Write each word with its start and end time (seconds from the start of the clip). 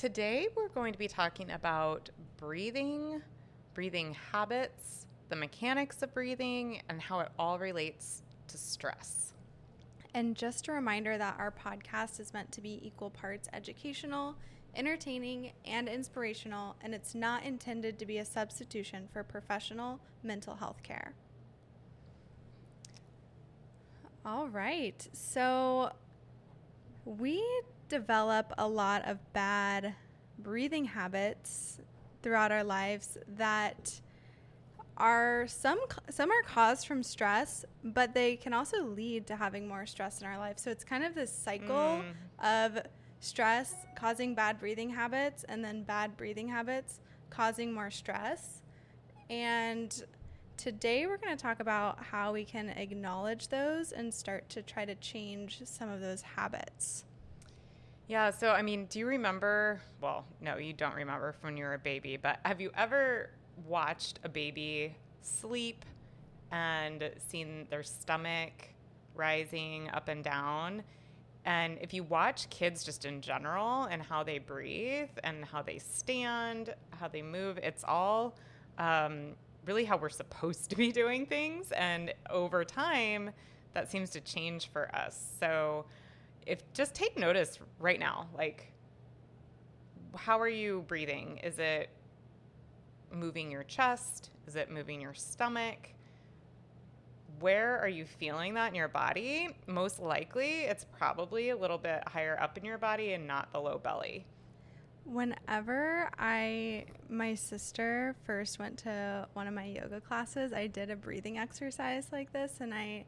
today 0.00 0.48
we're 0.56 0.68
going 0.68 0.94
to 0.94 0.98
be 0.98 1.06
talking 1.06 1.50
about 1.50 2.08
breathing, 2.38 3.20
breathing 3.74 4.16
habits, 4.32 5.04
the 5.28 5.36
mechanics 5.36 6.02
of 6.02 6.14
breathing, 6.14 6.80
and 6.88 7.02
how 7.02 7.20
it 7.20 7.28
all 7.38 7.58
relates 7.58 8.22
to 8.48 8.56
stress. 8.56 9.34
And 10.14 10.34
just 10.34 10.68
a 10.68 10.72
reminder 10.72 11.18
that 11.18 11.36
our 11.38 11.50
podcast 11.50 12.18
is 12.18 12.32
meant 12.32 12.50
to 12.52 12.62
be 12.62 12.80
equal 12.82 13.10
parts 13.10 13.50
educational, 13.52 14.36
entertaining, 14.74 15.52
and 15.66 15.86
inspirational, 15.86 16.76
and 16.80 16.94
it's 16.94 17.14
not 17.14 17.44
intended 17.44 17.98
to 17.98 18.06
be 18.06 18.16
a 18.16 18.24
substitution 18.24 19.06
for 19.12 19.22
professional 19.22 20.00
mental 20.22 20.54
health 20.54 20.82
care. 20.82 21.12
All 24.24 24.48
right. 24.48 25.06
So 25.12 25.92
we 27.04 27.44
develop 27.90 28.54
a 28.56 28.66
lot 28.66 29.06
of 29.06 29.18
bad 29.34 29.94
breathing 30.38 30.86
habits 30.86 31.78
throughout 32.22 32.50
our 32.50 32.64
lives 32.64 33.18
that 33.36 34.00
are 34.96 35.46
some 35.48 35.80
some 36.10 36.30
are 36.30 36.42
caused 36.42 36.86
from 36.86 37.02
stress, 37.02 37.64
but 37.82 38.14
they 38.14 38.36
can 38.36 38.52
also 38.52 38.84
lead 38.84 39.26
to 39.26 39.36
having 39.36 39.66
more 39.66 39.86
stress 39.86 40.20
in 40.20 40.26
our 40.26 40.38
life. 40.38 40.58
So 40.58 40.70
it's 40.70 40.84
kind 40.84 41.04
of 41.04 41.14
this 41.14 41.32
cycle 41.32 42.02
mm. 42.02 42.04
of 42.42 42.78
stress 43.20 43.74
causing 43.96 44.34
bad 44.34 44.58
breathing 44.58 44.90
habits 44.90 45.44
and 45.48 45.64
then 45.64 45.82
bad 45.82 46.16
breathing 46.16 46.48
habits 46.48 47.00
causing 47.30 47.72
more 47.72 47.90
stress. 47.90 48.62
And 49.30 50.02
today 50.56 51.06
we're 51.06 51.16
going 51.16 51.36
to 51.36 51.42
talk 51.42 51.60
about 51.60 52.02
how 52.02 52.32
we 52.32 52.44
can 52.44 52.68
acknowledge 52.68 53.48
those 53.48 53.92
and 53.92 54.12
start 54.12 54.48
to 54.50 54.62
try 54.62 54.84
to 54.84 54.94
change 54.96 55.62
some 55.64 55.88
of 55.88 56.00
those 56.00 56.20
habits. 56.20 57.04
Yeah, 58.10 58.32
so 58.32 58.50
I 58.50 58.62
mean, 58.62 58.86
do 58.86 58.98
you 58.98 59.06
remember? 59.06 59.80
Well, 60.00 60.24
no, 60.40 60.56
you 60.56 60.72
don't 60.72 60.96
remember 60.96 61.30
from 61.30 61.50
when 61.50 61.56
you 61.56 61.62
were 61.62 61.74
a 61.74 61.78
baby, 61.78 62.16
but 62.16 62.40
have 62.44 62.60
you 62.60 62.72
ever 62.76 63.30
watched 63.68 64.18
a 64.24 64.28
baby 64.28 64.96
sleep 65.22 65.84
and 66.50 67.08
seen 67.28 67.68
their 67.70 67.84
stomach 67.84 68.50
rising 69.14 69.88
up 69.90 70.08
and 70.08 70.24
down? 70.24 70.82
And 71.44 71.78
if 71.80 71.94
you 71.94 72.02
watch 72.02 72.50
kids 72.50 72.82
just 72.82 73.04
in 73.04 73.20
general 73.20 73.84
and 73.84 74.02
how 74.02 74.24
they 74.24 74.38
breathe 74.38 75.10
and 75.22 75.44
how 75.44 75.62
they 75.62 75.78
stand, 75.78 76.74
how 76.98 77.06
they 77.06 77.22
move, 77.22 77.58
it's 77.58 77.84
all 77.84 78.36
um, 78.78 79.36
really 79.66 79.84
how 79.84 79.96
we're 79.96 80.08
supposed 80.08 80.68
to 80.70 80.76
be 80.76 80.90
doing 80.90 81.26
things. 81.26 81.70
And 81.70 82.12
over 82.28 82.64
time, 82.64 83.30
that 83.72 83.88
seems 83.88 84.10
to 84.10 84.20
change 84.20 84.66
for 84.72 84.92
us. 84.92 85.30
So, 85.38 85.84
if 86.46 86.60
just 86.72 86.94
take 86.94 87.18
notice 87.18 87.58
right 87.78 88.00
now 88.00 88.26
like 88.36 88.70
how 90.16 90.40
are 90.40 90.48
you 90.48 90.84
breathing? 90.86 91.38
Is 91.42 91.58
it 91.58 91.90
moving 93.12 93.50
your 93.50 93.64
chest? 93.64 94.30
Is 94.46 94.56
it 94.56 94.70
moving 94.70 95.00
your 95.00 95.14
stomach? 95.14 95.90
Where 97.38 97.78
are 97.80 97.88
you 97.88 98.04
feeling 98.04 98.54
that 98.54 98.68
in 98.68 98.74
your 98.74 98.88
body? 98.88 99.56
Most 99.66 100.00
likely 100.00 100.62
it's 100.62 100.84
probably 100.98 101.50
a 101.50 101.56
little 101.56 101.78
bit 101.78 102.06
higher 102.06 102.38
up 102.40 102.58
in 102.58 102.64
your 102.64 102.78
body 102.78 103.12
and 103.12 103.26
not 103.26 103.52
the 103.52 103.60
low 103.60 103.78
belly. 103.78 104.26
Whenever 105.04 106.10
i 106.18 106.84
my 107.08 107.34
sister 107.34 108.14
first 108.26 108.58
went 108.58 108.78
to 108.78 109.26
one 109.32 109.48
of 109.48 109.54
my 109.54 109.64
yoga 109.64 109.98
classes 109.98 110.52
i 110.52 110.66
did 110.66 110.90
a 110.90 110.94
breathing 110.94 111.38
exercise 111.38 112.06
like 112.12 112.32
this 112.32 112.58
and 112.60 112.72
i 112.72 113.04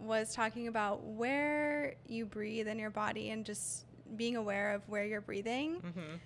was 0.00 0.34
talking 0.34 0.68
about 0.68 1.04
where 1.04 1.94
you 2.06 2.24
breathe 2.24 2.68
in 2.68 2.78
your 2.78 2.90
body 2.90 3.30
and 3.30 3.44
just 3.44 3.84
being 4.16 4.36
aware 4.36 4.74
of 4.74 4.82
where 4.88 5.04
you're 5.04 5.20
breathing. 5.20 5.76
Mm-hmm. 5.76 6.16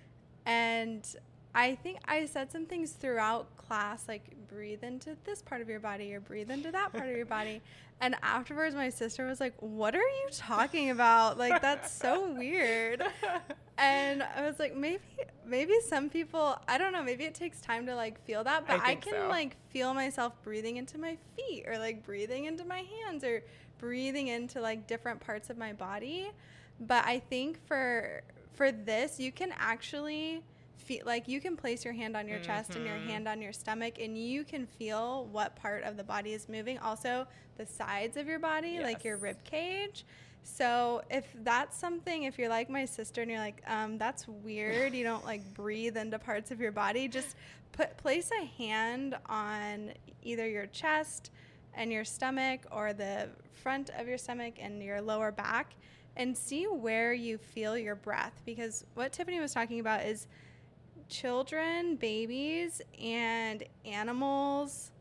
And 0.45 1.15
I 1.53 1.75
think 1.75 1.99
I 2.05 2.25
said 2.25 2.51
some 2.51 2.65
things 2.65 2.91
throughout 2.91 3.55
class, 3.57 4.05
like 4.07 4.35
breathe 4.47 4.83
into 4.83 5.15
this 5.23 5.41
part 5.41 5.61
of 5.61 5.69
your 5.69 5.79
body 5.79 6.13
or 6.13 6.19
breathe 6.19 6.51
into 6.51 6.71
that 6.71 6.91
part 6.93 7.09
of 7.09 7.15
your 7.15 7.25
body. 7.25 7.61
And 8.01 8.13
afterwards, 8.21 8.75
my 8.75 8.89
sister 8.89 9.25
was 9.25 9.39
like, 9.39 9.53
What 9.59 9.95
are 9.95 9.99
you 9.99 10.27
talking 10.29 10.89
about? 10.89 11.37
Like, 11.37 11.61
that's 11.61 11.89
so 11.89 12.29
weird. 12.29 13.01
And 13.77 14.23
I 14.23 14.45
was 14.47 14.57
like, 14.57 14.75
maybe, 14.75 15.03
maybe 15.45 15.73
some 15.85 16.09
people, 16.09 16.57
I 16.67 16.77
don't 16.77 16.93
know, 16.93 17.03
maybe 17.03 17.25
it 17.25 17.35
takes 17.35 17.59
time 17.59 17.85
to 17.87 17.95
like 17.95 18.23
feel 18.23 18.43
that, 18.45 18.65
but 18.65 18.79
I, 18.79 18.91
I 18.91 18.95
can 18.95 19.13
so. 19.13 19.27
like 19.27 19.57
feel 19.69 19.93
myself 19.93 20.33
breathing 20.43 20.77
into 20.77 20.97
my 20.97 21.17
feet 21.35 21.65
or 21.67 21.77
like 21.77 22.05
breathing 22.05 22.45
into 22.45 22.63
my 22.63 22.85
hands 23.03 23.23
or 23.25 23.43
breathing 23.77 24.27
into 24.27 24.61
like 24.61 24.87
different 24.87 25.19
parts 25.19 25.49
of 25.49 25.57
my 25.57 25.73
body. 25.73 26.31
But 26.79 27.05
I 27.05 27.19
think 27.19 27.65
for 27.67 28.21
for 28.53 28.71
this, 28.71 29.19
you 29.19 29.31
can 29.31 29.53
actually 29.57 30.41
feel 30.77 31.03
like 31.05 31.27
you 31.27 31.41
can 31.41 31.57
place 31.57 31.83
your 31.83 31.93
hand 31.93 32.15
on 32.15 32.27
your 32.27 32.37
mm-hmm. 32.37 32.45
chest 32.45 32.75
and 32.75 32.85
your 32.85 32.95
mm-hmm. 32.95 33.09
hand 33.09 33.27
on 33.27 33.41
your 33.41 33.51
stomach 33.51 33.95
and 33.99 34.17
you 34.17 34.43
can 34.43 34.65
feel 34.65 35.27
what 35.31 35.55
part 35.55 35.83
of 35.83 35.97
the 35.97 36.03
body 36.03 36.33
is 36.33 36.47
moving. 36.47 36.77
Also, 36.79 37.27
the 37.57 37.65
sides 37.65 38.17
of 38.17 38.27
your 38.27 38.39
body, 38.39 38.71
yes. 38.71 38.83
like 38.83 39.03
your 39.03 39.17
rib 39.17 39.43
cage. 39.43 40.05
So 40.43 41.01
if 41.09 41.25
that's 41.43 41.75
something, 41.75 42.23
if 42.23 42.37
you're 42.37 42.49
like 42.49 42.69
my 42.69 42.85
sister 42.85 43.23
and 43.23 43.31
you're 43.31 43.39
like, 43.39 43.63
um, 43.67 43.97
that's 43.97 44.27
weird, 44.27 44.93
you 44.93 45.03
don't 45.03 45.25
like 45.25 45.41
breathe 45.55 45.97
into 45.97 46.19
parts 46.19 46.51
of 46.51 46.61
your 46.61 46.71
body, 46.71 47.07
just 47.07 47.35
put 47.71 47.97
place 47.97 48.29
a 48.39 48.45
hand 48.45 49.17
on 49.25 49.91
either 50.21 50.47
your 50.47 50.67
chest 50.67 51.31
and 51.75 51.91
your 51.91 52.05
stomach 52.05 52.61
or 52.71 52.93
the 52.93 53.29
front 53.53 53.89
of 53.97 54.07
your 54.07 54.17
stomach 54.17 54.55
and 54.59 54.81
your 54.81 55.01
lower 55.01 55.31
back 55.31 55.75
and 56.17 56.35
see 56.37 56.65
where 56.65 57.13
you 57.13 57.37
feel 57.37 57.77
your 57.77 57.95
breath 57.95 58.33
because 58.45 58.85
what 58.93 59.11
Tiffany 59.11 59.39
was 59.39 59.53
talking 59.53 59.79
about 59.79 60.05
is 60.05 60.27
children, 61.09 61.95
babies, 61.95 62.81
and 62.99 63.63
animals, 63.83 64.91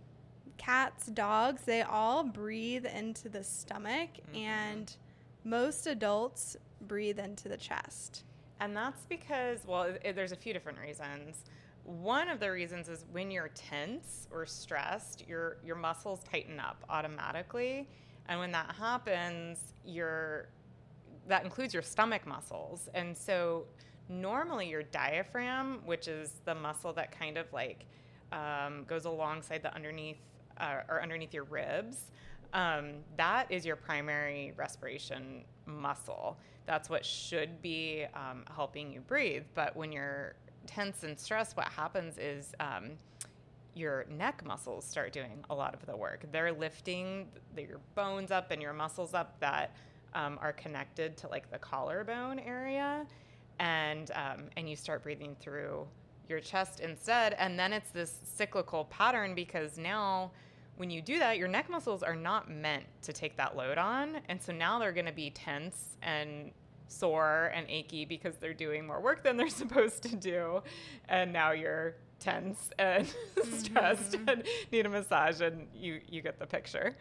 cats, 0.59 1.07
dogs, 1.07 1.63
they 1.63 1.83
all 1.83 2.25
breathe 2.25 2.87
into 2.87 3.29
the 3.29 3.45
stomach 3.45 4.11
mm-hmm. 4.29 4.37
and 4.37 4.97
most 5.45 5.87
adults 5.87 6.57
breathe 6.81 7.19
into 7.19 7.49
the 7.49 7.57
chest. 7.57 8.25
And 8.61 8.77
that's 8.77 9.05
because, 9.07 9.61
well, 9.67 9.95
it, 10.03 10.15
there's 10.15 10.33
a 10.33 10.37
few 10.37 10.53
different 10.53 10.79
reasons. 10.79 11.45
One 11.85 12.29
of 12.29 12.41
the 12.41 12.51
reasons 12.51 12.89
is 12.89 13.05
when 13.13 13.31
you're 13.31 13.49
tense 13.49 14.27
or 14.31 14.47
stressed, 14.47 15.27
your 15.29 15.59
your 15.65 15.77
muscles 15.77 16.23
tighten 16.23 16.59
up 16.59 16.83
automatically, 16.89 17.89
and 18.27 18.41
when 18.41 18.53
that 18.53 18.75
happens, 18.79 19.75
your 19.85 20.49
that 21.29 21.45
includes 21.45 21.75
your 21.75 21.83
stomach 21.83 22.27
muscles. 22.27 22.89
And 22.95 23.17
so 23.17 23.65
normally 24.09 24.69
your 24.69 24.83
diaphragm, 24.83 25.81
which 25.85 26.09
is 26.09 26.41
the 26.45 26.55
muscle 26.55 26.93
that 26.95 27.19
kind 27.19 27.37
of 27.37 27.53
like 27.53 27.87
um, 28.33 28.85
goes 28.85 29.05
alongside 29.05 29.63
the 29.63 29.75
underneath 29.75 30.19
uh, 30.59 30.81
or 30.89 31.03
underneath 31.03 31.35
your 31.35 31.45
ribs, 31.45 32.11
um, 32.53 32.93
that 33.17 33.51
is 33.51 33.67
your 33.67 33.77
primary 33.77 34.53
respiration 34.57 35.45
muscle. 35.67 36.39
That's 36.67 36.89
what 36.89 37.05
should 37.05 37.61
be 37.61 38.07
um, 38.15 38.45
helping 38.55 38.93
you 38.93 39.01
breathe. 39.01 39.45
But 39.55 39.77
when 39.77 39.93
you're 39.93 40.35
tense 40.67 41.05
and 41.05 41.19
stressed, 41.19 41.57
what 41.57 41.69
happens 41.69 42.17
is 42.19 42.55
um, 42.61 42.93
your 43.75 44.07
neck 44.09 44.45
muscles 44.45 44.85
start 44.85 45.13
doing 45.13 45.45
a 45.51 45.55
lot 45.55 45.75
of 45.75 45.85
the 45.87 45.97
work. 45.97 46.25
They're 46.33 46.53
lifting 46.53 47.29
your 47.57 47.81
bones 47.95 48.31
up 48.31 48.51
and 48.51 48.63
your 48.63 48.73
muscles 48.73 49.15
up 49.15 49.39
that 49.41 49.77
um, 50.15 50.39
are 50.41 50.53
connected 50.53 51.17
to 51.19 51.29
like 51.29 51.51
the 51.51 51.59
collarbone 51.59 52.39
area, 52.39 53.05
and 53.59 54.11
um, 54.15 54.45
and 54.57 54.69
you 54.69 54.77
start 54.77 55.03
breathing 55.03 55.37
through 55.41 55.87
your 56.29 56.41
chest 56.41 56.81
instead. 56.81 57.35
And 57.35 57.59
then 57.59 57.73
it's 57.73 57.91
this 57.91 58.21
cyclical 58.23 58.85
pattern 58.87 59.35
because 59.35 59.77
now 59.77 60.31
when 60.77 60.91
you 60.91 61.01
do 61.01 61.19
that, 61.19 61.39
your 61.39 61.49
neck 61.49 61.71
muscles 61.71 62.03
are 62.03 62.17
not 62.17 62.51
meant 62.51 62.85
to 63.03 63.13
take 63.13 63.37
that 63.37 63.57
load 63.57 63.79
on. 63.79 64.21
And 64.29 64.43
so 64.43 64.53
now 64.53 64.79
they're 64.79 64.93
going 64.93 65.07
to 65.07 65.13
be 65.13 65.31
tense 65.31 65.97
and 66.03 66.51
sore 66.89 67.51
and 67.55 67.67
achy 67.69 68.05
because 68.05 68.37
they're 68.37 68.55
doing 68.55 68.87
more 68.87 69.01
work 69.01 69.23
than 69.23 69.37
they're 69.37 69.49
supposed 69.65 70.03
to 70.05 70.17
do. 70.17 70.63
And 71.09 71.33
now 71.33 71.53
you're 71.53 71.97
tense 72.19 72.71
and 72.79 73.07
mm-hmm. 73.37 73.53
stressed 73.53 74.17
and 74.27 74.43
need 74.73 74.87
a 74.87 74.89
massage 74.89 75.41
and 75.41 75.67
you 75.75 76.01
you 76.09 76.23
get 76.23 76.39
the 76.39 76.47
picture. 76.47 76.97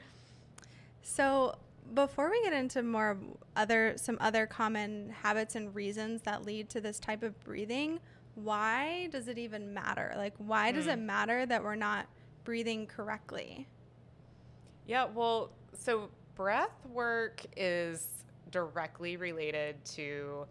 So, 1.01 1.57
before 1.93 2.29
we 2.29 2.41
get 2.43 2.53
into 2.53 2.81
more 2.81 3.17
other 3.55 3.93
some 3.97 4.17
other 4.21 4.45
common 4.45 5.09
habits 5.09 5.55
and 5.55 5.73
reasons 5.73 6.21
that 6.23 6.45
lead 6.45 6.69
to 6.69 6.81
this 6.81 6.99
type 6.99 7.23
of 7.23 7.39
breathing, 7.43 7.99
why 8.35 9.07
does 9.11 9.27
it 9.27 9.37
even 9.37 9.73
matter? 9.73 10.13
Like 10.15 10.33
why 10.37 10.71
mm. 10.71 10.75
does 10.75 10.87
it 10.87 10.99
mm. 10.99 11.05
matter 11.05 11.45
that 11.45 11.63
we're 11.63 11.75
not 11.75 12.07
breathing 12.43 12.87
correctly? 12.87 13.67
Yeah, 14.85 15.05
well, 15.13 15.51
so 15.73 16.09
breath 16.35 16.85
work 16.91 17.41
is 17.55 18.07
directly 18.51 19.17
related 19.17 19.83
to 19.85 20.45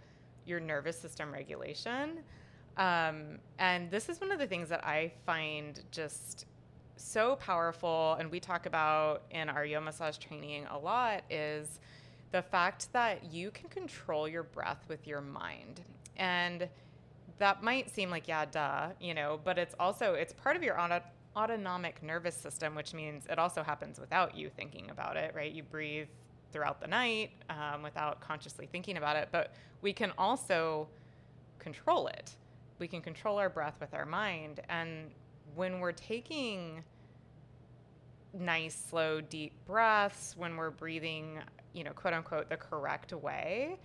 your 0.46 0.60
nervous 0.60 0.98
system 0.98 1.32
regulation. 1.32 2.20
Um, 2.76 3.38
and 3.58 3.90
this 3.90 4.08
is 4.08 4.20
one 4.20 4.32
of 4.32 4.38
the 4.38 4.46
things 4.46 4.68
that 4.70 4.84
I 4.84 5.12
find 5.26 5.80
just 5.90 6.46
so 6.96 7.36
powerful, 7.36 8.16
and 8.18 8.30
we 8.30 8.40
talk 8.40 8.66
about 8.66 9.22
in 9.30 9.48
our 9.48 9.64
Yomassage 9.64 10.18
training 10.18 10.66
a 10.70 10.78
lot, 10.78 11.22
is 11.30 11.80
the 12.30 12.42
fact 12.42 12.92
that 12.92 13.24
you 13.30 13.50
can 13.50 13.68
control 13.68 14.26
your 14.26 14.42
breath 14.42 14.84
with 14.88 15.06
your 15.06 15.20
mind. 15.20 15.82
And 16.16 16.68
that 17.38 17.62
might 17.62 17.90
seem 17.90 18.10
like 18.10 18.28
yeah, 18.28 18.44
duh, 18.46 18.88
you 19.00 19.14
know, 19.14 19.40
but 19.44 19.58
it's 19.58 19.74
also 19.78 20.14
it's 20.14 20.32
part 20.32 20.56
of 20.56 20.62
your 20.62 20.80
auto- 20.80 21.02
autonomic 21.37 22.02
nervous 22.02 22.37
system, 22.37 22.75
which 22.75 22.94
means 22.94 23.26
it 23.31 23.38
also 23.38 23.62
happens 23.62 23.99
without 23.99 24.37
you 24.37 24.50
thinking 24.50 24.90
about 24.90 25.17
it, 25.17 25.34
right? 25.34 25.52
You 25.52 25.62
breathe 25.62 26.08
throughout 26.52 26.81
the 26.81 26.87
night 26.87 27.31
um, 27.49 27.82
without 27.82 28.20
consciously 28.20 28.69
thinking 28.70 28.96
about 28.96 29.17
it, 29.17 29.29
but 29.32 29.55
we 29.81 29.93
can 29.93 30.12
also 30.19 30.88
control 31.58 32.08
it. 32.08 32.37
We 32.79 32.88
can 32.88 33.00
control 33.00 33.38
our 33.38 33.49
breath 33.49 33.76
with 33.81 33.94
our 33.94 34.05
mind, 34.05 34.61
and 34.69 35.11
when 35.55 35.81
we're 35.81 35.93
taking 35.93 36.82
nice, 38.35 38.75
slow, 38.88 39.20
deep 39.20 39.52
breaths, 39.67 40.35
when 40.37 40.56
we're 40.56 40.70
breathing, 40.70 41.38
you 41.73 41.85
know, 41.85 41.93
quote 41.93 42.14
unquote, 42.14 42.49
the 42.49 42.56
correct 42.56 43.12
way, 43.12 43.78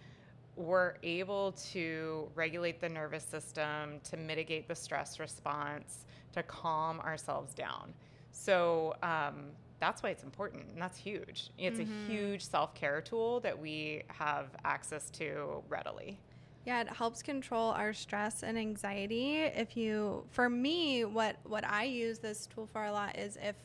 we're 0.56 0.96
able 1.04 1.52
to 1.52 2.30
regulate 2.34 2.82
the 2.82 2.90
nervous 2.90 3.24
system, 3.24 4.00
to 4.04 4.18
mitigate 4.18 4.68
the 4.68 4.76
stress 4.76 5.20
response, 5.20 6.06
to 6.34 6.44
calm 6.44 7.00
ourselves 7.00 7.54
down. 7.54 7.94
So 8.32 8.96
um, 9.04 9.52
that's 9.80 10.04
why 10.04 10.10
it's 10.10 10.24
important, 10.24 10.66
and 10.72 10.82
that's 10.82 10.98
huge. 10.98 11.52
It's 11.58 11.80
mm-hmm. 11.80 12.06
a 12.06 12.12
huge 12.12 12.46
self 12.46 12.74
care 12.74 13.02
tool 13.02 13.40
that 13.42 13.58
we 13.58 14.04
have 14.08 14.48
access 14.64 15.10
to 15.12 15.64
readily. 15.70 16.20
Yeah, 16.66 16.82
it 16.82 16.90
helps 16.90 17.22
control 17.22 17.72
our 17.72 17.94
stress 17.94 18.44
and 18.44 18.58
anxiety. 18.58 19.38
If 19.38 19.78
you, 19.78 20.26
for 20.32 20.50
me, 20.50 21.06
what 21.06 21.38
what 21.44 21.64
I 21.66 21.84
use 21.84 22.20
this 22.20 22.48
tool 22.48 22.68
for 22.68 22.86
a 22.86 22.92
lot 22.92 23.18
is 23.18 23.38
if 23.42 23.56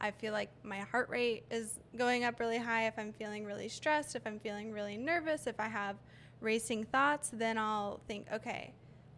I 0.00 0.10
feel 0.10 0.32
like 0.32 0.50
my 0.62 0.80
heart 0.80 1.08
rate 1.08 1.44
is 1.50 1.78
going 1.96 2.24
up 2.24 2.40
really 2.40 2.58
high, 2.58 2.86
if 2.86 2.98
I'm 2.98 3.12
feeling 3.12 3.44
really 3.44 3.68
stressed, 3.68 4.16
if 4.16 4.26
I'm 4.26 4.38
feeling 4.38 4.72
really 4.72 4.96
nervous, 4.96 5.46
if 5.46 5.58
I 5.58 5.68
have 5.68 5.96
racing 6.40 6.84
thoughts, 6.84 7.30
then 7.32 7.58
I'll 7.58 8.00
think, 8.06 8.26
okay, 8.32 8.72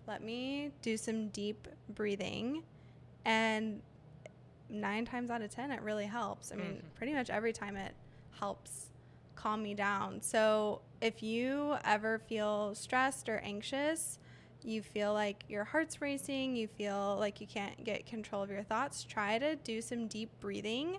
let 0.07 0.23
me 0.23 0.71
do 0.83 0.97
some 0.97 1.29
deep 1.29 1.69
breathing. 1.95 2.63
And 3.25 3.83
nine 4.69 5.05
times 5.05 5.31
out 5.31 5.43
of 5.43 5.51
10, 5.51 5.73
it 5.73 5.83
really 5.83 6.07
helps. 6.07 6.53
I 6.53 6.57
mean, 6.57 6.67
mm-hmm. 6.67 6.87
pretty 6.95 7.15
much 7.15 7.31
every 7.31 7.53
time 7.53 7.77
it 7.77 7.95
helps 8.39 8.87
calm 9.35 9.63
me 9.63 9.75
down. 9.75 10.21
So 10.23 10.83
if 11.01 11.23
you 11.23 11.77
ever 11.85 12.19
feel 12.19 12.75
stressed 12.75 13.29
or 13.29 13.39
anxious, 13.39 14.19
you 14.63 14.83
feel 14.83 15.15
like 15.15 15.45
your 15.49 15.65
heart's 15.65 16.01
racing, 16.03 16.55
you 16.55 16.69
feel 16.69 17.17
like 17.19 17.41
you 17.41 17.47
can't 17.47 17.83
get 17.83 18.05
control 18.07 18.43
of 18.43 18.51
your 18.51 18.63
thoughts, 18.63 19.03
try 19.03 19.39
to 19.39 19.57
do 19.57 19.81
some 19.81 20.07
deep 20.07 20.31
breathing. 20.41 20.99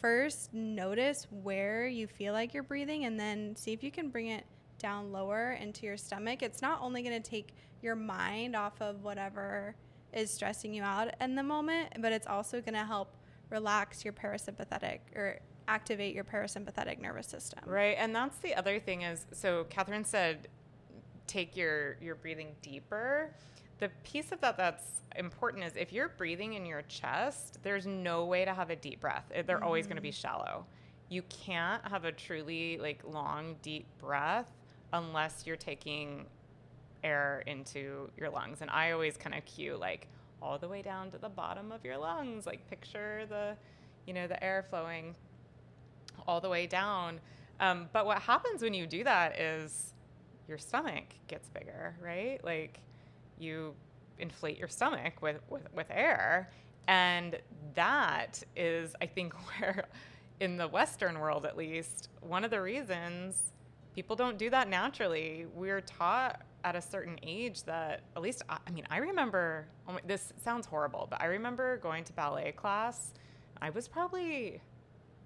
First, 0.00 0.54
notice 0.54 1.26
where 1.42 1.86
you 1.86 2.06
feel 2.06 2.32
like 2.32 2.54
you're 2.54 2.62
breathing 2.62 3.04
and 3.04 3.18
then 3.18 3.56
see 3.56 3.72
if 3.72 3.82
you 3.82 3.90
can 3.90 4.08
bring 4.08 4.28
it 4.28 4.44
down 4.78 5.12
lower 5.12 5.52
into 5.52 5.84
your 5.84 5.96
stomach. 5.96 6.42
It's 6.42 6.62
not 6.62 6.80
only 6.80 7.02
going 7.02 7.20
to 7.20 7.30
take 7.30 7.54
your 7.82 7.96
mind 7.96 8.54
off 8.54 8.80
of 8.80 9.02
whatever 9.02 9.74
is 10.12 10.30
stressing 10.30 10.74
you 10.74 10.82
out 10.82 11.14
in 11.20 11.34
the 11.34 11.42
moment, 11.42 11.90
but 12.00 12.12
it's 12.12 12.26
also 12.26 12.60
going 12.60 12.74
to 12.74 12.84
help 12.84 13.16
relax 13.50 14.04
your 14.04 14.12
parasympathetic 14.12 15.00
or 15.14 15.40
activate 15.68 16.14
your 16.14 16.24
parasympathetic 16.24 17.00
nervous 17.00 17.26
system. 17.26 17.60
Right. 17.66 17.96
And 17.98 18.14
that's 18.14 18.38
the 18.38 18.54
other 18.54 18.80
thing 18.80 19.02
is 19.02 19.26
so 19.32 19.64
Katherine 19.70 20.04
said 20.04 20.48
take 21.26 21.56
your 21.56 21.96
your 22.00 22.16
breathing 22.16 22.54
deeper. 22.60 23.30
The 23.78 23.88
piece 24.02 24.32
of 24.32 24.40
that 24.40 24.56
that's 24.56 25.02
important 25.16 25.64
is 25.64 25.72
if 25.76 25.92
you're 25.92 26.08
breathing 26.08 26.54
in 26.54 26.66
your 26.66 26.82
chest, 26.82 27.58
there's 27.62 27.86
no 27.86 28.26
way 28.26 28.44
to 28.44 28.52
have 28.52 28.70
a 28.70 28.76
deep 28.76 29.00
breath. 29.00 29.24
They're 29.30 29.56
mm-hmm. 29.56 29.64
always 29.64 29.86
going 29.86 29.96
to 29.96 30.02
be 30.02 30.10
shallow. 30.10 30.66
You 31.08 31.22
can't 31.22 31.86
have 31.88 32.04
a 32.04 32.12
truly 32.12 32.78
like 32.78 33.02
long 33.04 33.56
deep 33.62 33.86
breath 33.98 34.48
unless 34.92 35.44
you're 35.46 35.56
taking 35.56 36.26
air 37.04 37.42
into 37.46 38.10
your 38.16 38.30
lungs. 38.30 38.58
And 38.60 38.70
I 38.70 38.92
always 38.92 39.16
kind 39.16 39.34
of 39.34 39.44
cue 39.44 39.76
like 39.76 40.08
all 40.42 40.58
the 40.58 40.68
way 40.68 40.82
down 40.82 41.10
to 41.10 41.18
the 41.18 41.28
bottom 41.28 41.72
of 41.72 41.84
your 41.84 41.98
lungs, 41.98 42.46
like 42.46 42.68
picture 42.68 43.26
the, 43.28 43.56
you 44.06 44.14
know, 44.14 44.26
the 44.26 44.42
air 44.42 44.64
flowing 44.68 45.14
all 46.26 46.40
the 46.40 46.48
way 46.48 46.66
down. 46.66 47.20
Um, 47.60 47.88
but 47.92 48.06
what 48.06 48.20
happens 48.20 48.62
when 48.62 48.74
you 48.74 48.86
do 48.86 49.04
that 49.04 49.38
is 49.38 49.92
your 50.48 50.58
stomach 50.58 51.04
gets 51.28 51.48
bigger, 51.50 51.94
right? 52.02 52.42
Like 52.42 52.80
you 53.38 53.74
inflate 54.18 54.58
your 54.58 54.68
stomach 54.68 55.20
with, 55.20 55.40
with, 55.48 55.62
with 55.74 55.86
air. 55.90 56.50
And 56.88 57.38
that 57.74 58.42
is, 58.56 58.94
I 59.00 59.06
think, 59.06 59.34
where 59.58 59.84
in 60.40 60.56
the 60.56 60.68
Western 60.68 61.18
world 61.18 61.44
at 61.44 61.56
least, 61.56 62.08
one 62.20 62.44
of 62.44 62.50
the 62.50 62.60
reasons 62.60 63.52
people 63.94 64.16
don't 64.16 64.38
do 64.38 64.50
that 64.50 64.68
naturally. 64.68 65.46
We're 65.54 65.80
taught 65.80 66.42
at 66.64 66.76
a 66.76 66.82
certain 66.82 67.18
age 67.22 67.64
that, 67.64 68.02
at 68.16 68.22
least, 68.22 68.42
I, 68.48 68.58
I 68.66 68.70
mean, 68.70 68.86
I 68.90 68.98
remember, 68.98 69.66
oh 69.88 69.98
this 70.06 70.32
sounds 70.42 70.66
horrible, 70.66 71.06
but 71.10 71.20
I 71.20 71.26
remember 71.26 71.78
going 71.78 72.04
to 72.04 72.12
ballet 72.12 72.52
class. 72.52 73.12
I 73.60 73.70
was 73.70 73.88
probably 73.88 74.60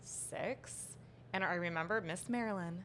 six. 0.01 0.97
And 1.33 1.43
I 1.43 1.55
remember 1.55 2.01
Miss 2.01 2.29
Marilyn, 2.29 2.85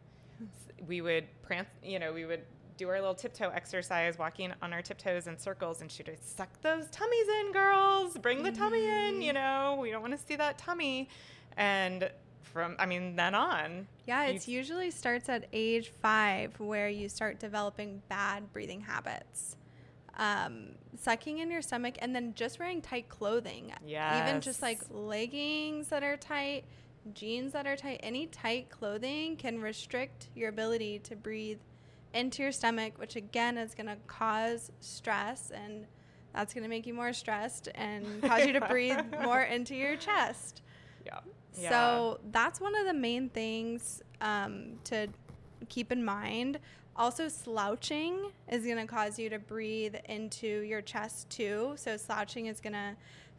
we 0.88 1.02
would 1.02 1.26
prance, 1.44 1.68
you 1.84 2.00
know, 2.00 2.12
we 2.12 2.26
would 2.26 2.42
do 2.78 2.90
our 2.90 3.00
little 3.00 3.14
tiptoe 3.14 3.50
exercise, 3.50 4.18
walking 4.18 4.54
on 4.62 4.74
our 4.74 4.82
tiptoes 4.82 5.28
in 5.28 5.38
circles, 5.38 5.82
and 5.82 5.92
she'd 5.92 6.10
suck 6.22 6.50
those 6.62 6.90
tummies 6.90 7.28
in, 7.42 7.52
girls. 7.52 8.18
Bring 8.18 8.42
the 8.42 8.52
tummy 8.52 8.86
in. 8.86 9.22
You 9.22 9.32
mm. 9.32 9.36
know, 9.36 9.78
we 9.80 9.92
don't 9.92 10.02
want 10.02 10.18
to 10.18 10.26
see 10.26 10.36
that 10.38 10.58
tummy. 10.58 11.10
And 11.58 12.10
from 12.54 12.76
I 12.80 12.86
mean 12.86 13.16
then 13.16 13.36
on. 13.36 13.88
Yeah, 14.08 14.26
it 14.26 14.48
usually 14.48 14.92
starts 14.92 15.30
at 15.30 15.46
age 15.54 15.92
five 16.02 16.60
where 16.60 16.90
you 16.90 17.10
start 17.10 17.40
developing 17.40 18.02
bad 18.10 18.52
breathing 18.52 18.82
habits. 18.82 19.56
Um, 20.18 20.76
sucking 20.98 21.38
in 21.38 21.50
your 21.50 21.62
stomach 21.62 21.96
and 22.00 22.14
then 22.14 22.34
just 22.34 22.60
wearing 22.60 22.82
tight 22.82 23.08
clothing. 23.08 23.72
Yeah. 23.86 24.28
Even 24.28 24.42
just 24.42 24.62
like 24.62 24.82
leggings 24.90 25.88
that 25.90 26.04
are 26.04 26.18
tight, 26.18 26.66
jeans 27.14 27.54
that 27.54 27.66
are 27.66 27.78
tight, 27.78 28.02
any 28.04 28.28
tight 28.28 28.70
clothing 28.70 29.38
can 29.38 29.62
restrict 29.62 30.28
your 30.36 30.50
ability 30.50 31.00
to 31.00 31.16
breathe 31.16 31.60
into 32.14 32.44
your 32.44 32.52
stomach, 32.52 32.98
which 32.98 33.16
again 33.16 33.58
is 33.58 33.74
going 33.74 33.88
to 33.88 33.96
cause 34.08 34.72
stress 34.82 35.52
and 35.52 35.86
that's 36.34 36.54
going 36.54 36.64
to 36.64 36.70
make 36.70 36.86
you 36.86 36.94
more 36.94 37.14
stressed 37.14 37.70
and 37.76 38.22
cause 38.22 38.46
you 38.46 38.54
to 38.54 38.62
breathe 38.70 39.00
more 39.24 39.42
into 39.42 39.76
your 39.76 39.96
chest. 39.96 40.62
Yeah. 41.06 41.20
So 41.54 42.20
that's 42.32 42.62
one 42.62 42.76
of 42.76 42.86
the 42.86 42.94
main 42.94 43.30
things 43.30 44.02
um, 44.22 44.74
to 44.86 45.08
keep 45.68 45.92
in 45.92 46.04
mind. 46.04 46.60
Also, 46.96 47.30
slouching 47.30 48.32
is 48.52 48.66
going 48.66 48.78
to 48.78 48.86
cause 48.86 49.18
you 49.18 49.30
to 49.30 49.40
breathe 49.40 49.96
into 50.10 50.62
your 50.62 50.82
chest 50.82 51.30
too. 51.30 51.74
So, 51.78 51.96
slouching 51.96 52.48
is 52.48 52.60
going 52.60 52.74
to 52.74 52.96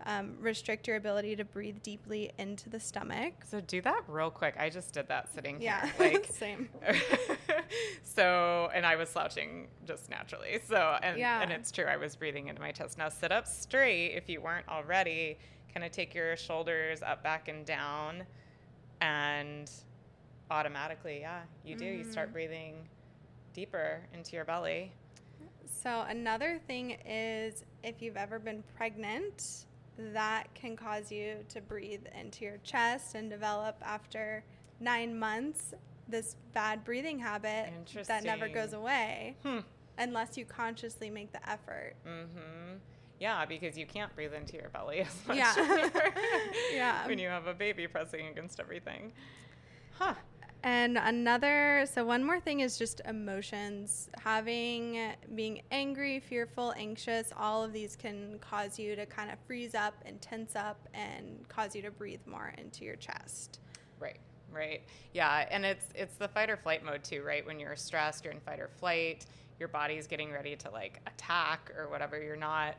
um, 0.06 0.35
restrict 0.40 0.88
your 0.88 0.96
ability 0.96 1.37
to 1.37 1.44
breathe 1.44 1.82
deeply 1.82 2.32
into 2.38 2.70
the 2.70 2.80
stomach. 2.80 3.35
So, 3.46 3.61
do 3.61 3.82
that 3.82 4.04
real 4.08 4.30
quick. 4.30 4.54
I 4.58 4.70
just 4.70 4.94
did 4.94 5.08
that 5.08 5.35
sitting 5.35 5.61
yeah. 5.61 5.85
here. 5.85 5.92
Like, 6.12 6.26
same. 6.32 6.70
so, 8.02 8.70
and 8.75 8.87
I 8.87 8.96
was 8.96 9.11
slouching 9.11 9.68
just 9.87 10.08
naturally. 10.08 10.61
So, 10.66 10.96
and, 11.02 11.18
yeah. 11.18 11.42
and 11.42 11.52
it's 11.52 11.70
true. 11.70 11.85
I 11.85 11.99
was 11.99 12.16
breathing 12.16 12.49
into 12.49 12.62
my 12.62 12.73
chest. 12.73 12.96
Now, 12.96 13.11
sit 13.11 13.30
up 13.30 13.46
straight 13.46 14.14
if 14.14 14.26
you 14.30 14.40
weren't 14.40 14.68
already 14.70 15.37
kind 15.72 15.84
of 15.84 15.92
take 15.92 16.14
your 16.14 16.36
shoulders 16.36 17.02
up, 17.02 17.22
back, 17.22 17.48
and 17.48 17.64
down, 17.64 18.24
and 19.00 19.70
automatically, 20.50 21.20
yeah, 21.20 21.42
you 21.64 21.76
do. 21.76 21.84
Mm. 21.84 21.98
You 21.98 22.10
start 22.10 22.30
mm. 22.30 22.34
breathing 22.34 22.74
deeper 23.52 24.00
into 24.14 24.36
your 24.36 24.44
belly. 24.44 24.92
So, 25.82 26.04
another 26.08 26.60
thing 26.66 26.98
is 27.06 27.64
if 27.82 28.02
you've 28.02 28.16
ever 28.16 28.38
been 28.38 28.62
pregnant, 28.76 29.66
that 30.12 30.52
can 30.54 30.76
cause 30.76 31.10
you 31.10 31.36
to 31.48 31.60
breathe 31.60 32.04
into 32.18 32.44
your 32.44 32.58
chest 32.58 33.14
and 33.14 33.30
develop 33.30 33.76
after 33.82 34.44
nine 34.80 35.18
months 35.18 35.74
this 36.08 36.36
bad 36.54 36.84
breathing 36.84 37.18
habit 37.18 37.70
that 38.06 38.24
never 38.24 38.48
goes 38.48 38.72
away 38.72 39.36
hmm. 39.44 39.58
unless 39.98 40.36
you 40.36 40.44
consciously 40.44 41.10
make 41.10 41.32
the 41.32 41.50
effort. 41.50 41.94
Mm-hmm. 42.06 42.78
Yeah, 43.20 43.44
because 43.44 43.76
you 43.76 43.84
can't 43.84 44.12
breathe 44.16 44.32
into 44.32 44.56
your 44.56 44.70
belly 44.70 45.00
as 45.00 45.14
much. 45.28 45.36
Yeah. 45.36 45.88
yeah. 46.72 47.06
When 47.06 47.18
you 47.18 47.28
have 47.28 47.46
a 47.46 47.54
baby 47.54 47.86
pressing 47.86 48.26
against 48.28 48.58
everything. 48.58 49.12
Huh. 49.98 50.14
And 50.62 50.98
another, 50.98 51.86
so 51.90 52.04
one 52.04 52.24
more 52.24 52.40
thing 52.40 52.60
is 52.60 52.78
just 52.78 53.00
emotions. 53.06 54.08
Having, 54.22 55.12
being 55.34 55.62
angry, 55.70 56.20
fearful, 56.20 56.72
anxious, 56.76 57.30
all 57.38 57.62
of 57.62 57.72
these 57.74 57.94
can 57.94 58.38
cause 58.40 58.78
you 58.78 58.96
to 58.96 59.04
kind 59.04 59.30
of 59.30 59.38
freeze 59.46 59.74
up 59.74 59.94
and 60.06 60.20
tense 60.20 60.56
up 60.56 60.88
and 60.94 61.46
cause 61.48 61.74
you 61.74 61.82
to 61.82 61.90
breathe 61.90 62.20
more 62.26 62.54
into 62.56 62.84
your 62.84 62.96
chest. 62.96 63.60
Right, 63.98 64.18
right. 64.52 64.82
Yeah, 65.12 65.46
and 65.50 65.64
it's 65.64 65.86
it's 65.94 66.14
the 66.16 66.28
fight 66.28 66.50
or 66.50 66.56
flight 66.56 66.84
mode 66.84 67.04
too, 67.04 67.22
right? 67.22 67.44
When 67.44 67.58
you're 67.58 67.76
stressed, 67.76 68.24
you're 68.24 68.34
in 68.34 68.40
fight 68.40 68.60
or 68.60 68.68
flight, 68.68 69.26
your 69.58 69.68
body's 69.68 70.06
getting 70.06 70.30
ready 70.30 70.56
to 70.56 70.70
like 70.70 71.00
attack 71.06 71.70
or 71.76 71.88
whatever. 71.88 72.20
You're 72.20 72.36
not 72.36 72.76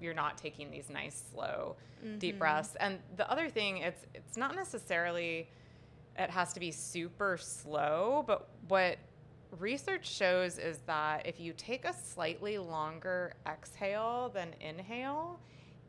you're 0.00 0.14
not 0.14 0.36
taking 0.36 0.70
these 0.70 0.88
nice 0.90 1.22
slow 1.32 1.76
mm-hmm. 2.04 2.18
deep 2.18 2.38
breaths 2.38 2.76
and 2.80 2.98
the 3.16 3.30
other 3.30 3.48
thing 3.48 3.78
it's 3.78 4.06
it's 4.14 4.36
not 4.36 4.54
necessarily 4.54 5.48
it 6.18 6.30
has 6.30 6.52
to 6.52 6.60
be 6.60 6.70
super 6.70 7.36
slow 7.36 8.24
but 8.26 8.48
what 8.68 8.98
research 9.58 10.08
shows 10.08 10.58
is 10.58 10.78
that 10.86 11.26
if 11.26 11.40
you 11.40 11.52
take 11.56 11.84
a 11.84 11.92
slightly 11.92 12.58
longer 12.58 13.34
exhale 13.46 14.30
than 14.34 14.54
inhale, 14.60 15.40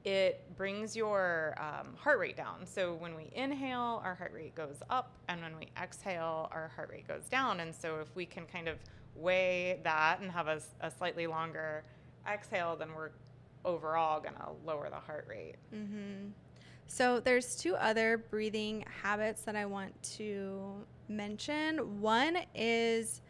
it 0.04 0.44
brings 0.56 0.96
your 0.96 1.56
um, 1.58 1.94
heart 1.98 2.20
rate 2.20 2.38
down. 2.38 2.66
So 2.66 2.94
when 2.96 3.16
we 3.16 3.30
inhale, 3.34 4.02
our 4.04 4.16
heart 4.16 4.32
rate 4.34 4.56
goes 4.56 4.78
up, 4.90 5.12
and 5.28 5.42
when 5.42 5.58
we 5.58 5.68
exhale, 5.82 6.50
our 6.52 6.72
heart 6.76 6.90
rate 6.92 7.08
goes 7.08 7.26
down. 7.26 7.60
And 7.60 7.76
so 7.76 8.00
if 8.00 8.16
we 8.16 8.26
can 8.26 8.46
kind 8.46 8.68
of 8.68 8.78
weigh 9.16 9.80
that 9.84 10.22
and 10.22 10.32
have 10.32 10.48
a, 10.48 10.62
a 10.82 10.92
slightly 10.92 11.28
longer 11.28 11.84
exhale, 12.32 12.76
then 12.76 12.90
we're 12.96 13.10
overall 13.68 14.20
going 14.20 14.36
to 14.36 14.50
lower 14.66 14.90
the 14.90 14.96
heart 14.96 15.28
rate. 15.30 15.56
Mm-hmm. 15.76 16.30
So 16.88 17.20
there's 17.20 17.56
two 17.56 17.76
other 17.76 18.18
breathing 18.18 18.86
habits 19.04 19.42
that 19.44 19.56
I 19.56 19.66
want 19.66 20.02
to 20.18 20.74
mention. 21.10 22.00
One 22.02 22.38
is 22.56 23.22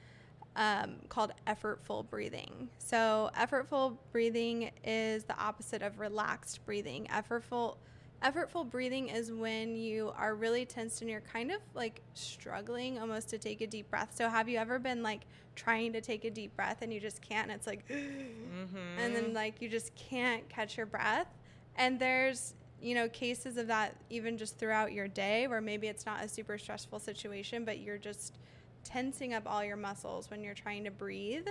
um, 0.56 0.98
called 1.10 1.34
effortful 1.48 2.08
breathing. 2.10 2.70
So 2.78 3.32
effortful 3.36 3.98
breathing 4.12 4.72
is 4.84 5.24
the 5.24 5.38
opposite 5.38 5.82
of 5.82 6.00
relaxed 6.00 6.66
breathing. 6.66 7.08
Effortful 7.12 7.78
effortful 8.24 8.70
breathing 8.70 9.10
is 9.10 9.32
when 9.32 9.76
you 9.76 10.12
are 10.18 10.36
really 10.36 10.66
tensed 10.66 11.02
and 11.02 11.10
you're 11.10 11.22
kind 11.22 11.52
of 11.52 11.60
like 11.74 12.02
struggling 12.14 13.00
almost 13.00 13.30
to 13.30 13.38
take 13.38 13.62
a 13.62 13.68
deep 13.68 13.90
breath. 13.90 14.16
So 14.16 14.30
have 14.30 14.50
you 14.50 14.58
ever 14.58 14.80
been 14.80 15.04
like 15.04 15.22
trying 15.56 15.94
to 15.94 16.02
take 16.02 16.26
a 16.26 16.32
deep 16.32 16.56
breath 16.56 16.78
and 16.82 16.94
you 16.94 17.00
just 17.00 17.22
can't 17.22 17.50
and 17.50 17.58
it's 17.58 17.68
like 17.68 17.88
mm-hmm. 17.88 18.78
and 19.00 19.16
then 19.16 19.34
like 19.34 19.62
you 19.62 19.70
just 19.70 19.94
can't 19.96 20.48
catch 20.50 20.78
your 20.78 20.86
breath? 20.86 21.28
And 21.76 22.00
there's 22.00 22.54
you 22.82 22.94
know, 22.94 23.10
cases 23.10 23.58
of 23.58 23.68
that 23.68 23.96
even 24.10 24.38
just 24.38 24.58
throughout 24.58 24.94
your 24.94 25.08
day 25.08 25.48
where 25.48 25.62
maybe 25.62 25.88
it's 25.88 26.06
not 26.06 26.24
a 26.24 26.28
super 26.28 26.58
stressful 26.58 27.00
situation, 27.00 27.66
but 27.66 27.80
you're 27.80 27.98
just 27.98 28.38
tensing 28.84 29.34
up 29.34 29.44
all 29.46 29.64
your 29.64 29.76
muscles 29.76 30.30
when 30.30 30.44
you're 30.44 30.54
trying 30.54 30.84
to 30.84 30.92
breathe. 30.92 31.48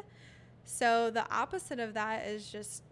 So 0.65 1.11
the 1.11 1.29
opposite 1.33 1.81
of 1.81 1.95
that 1.95 2.27
is 2.27 2.51
just 2.51 2.83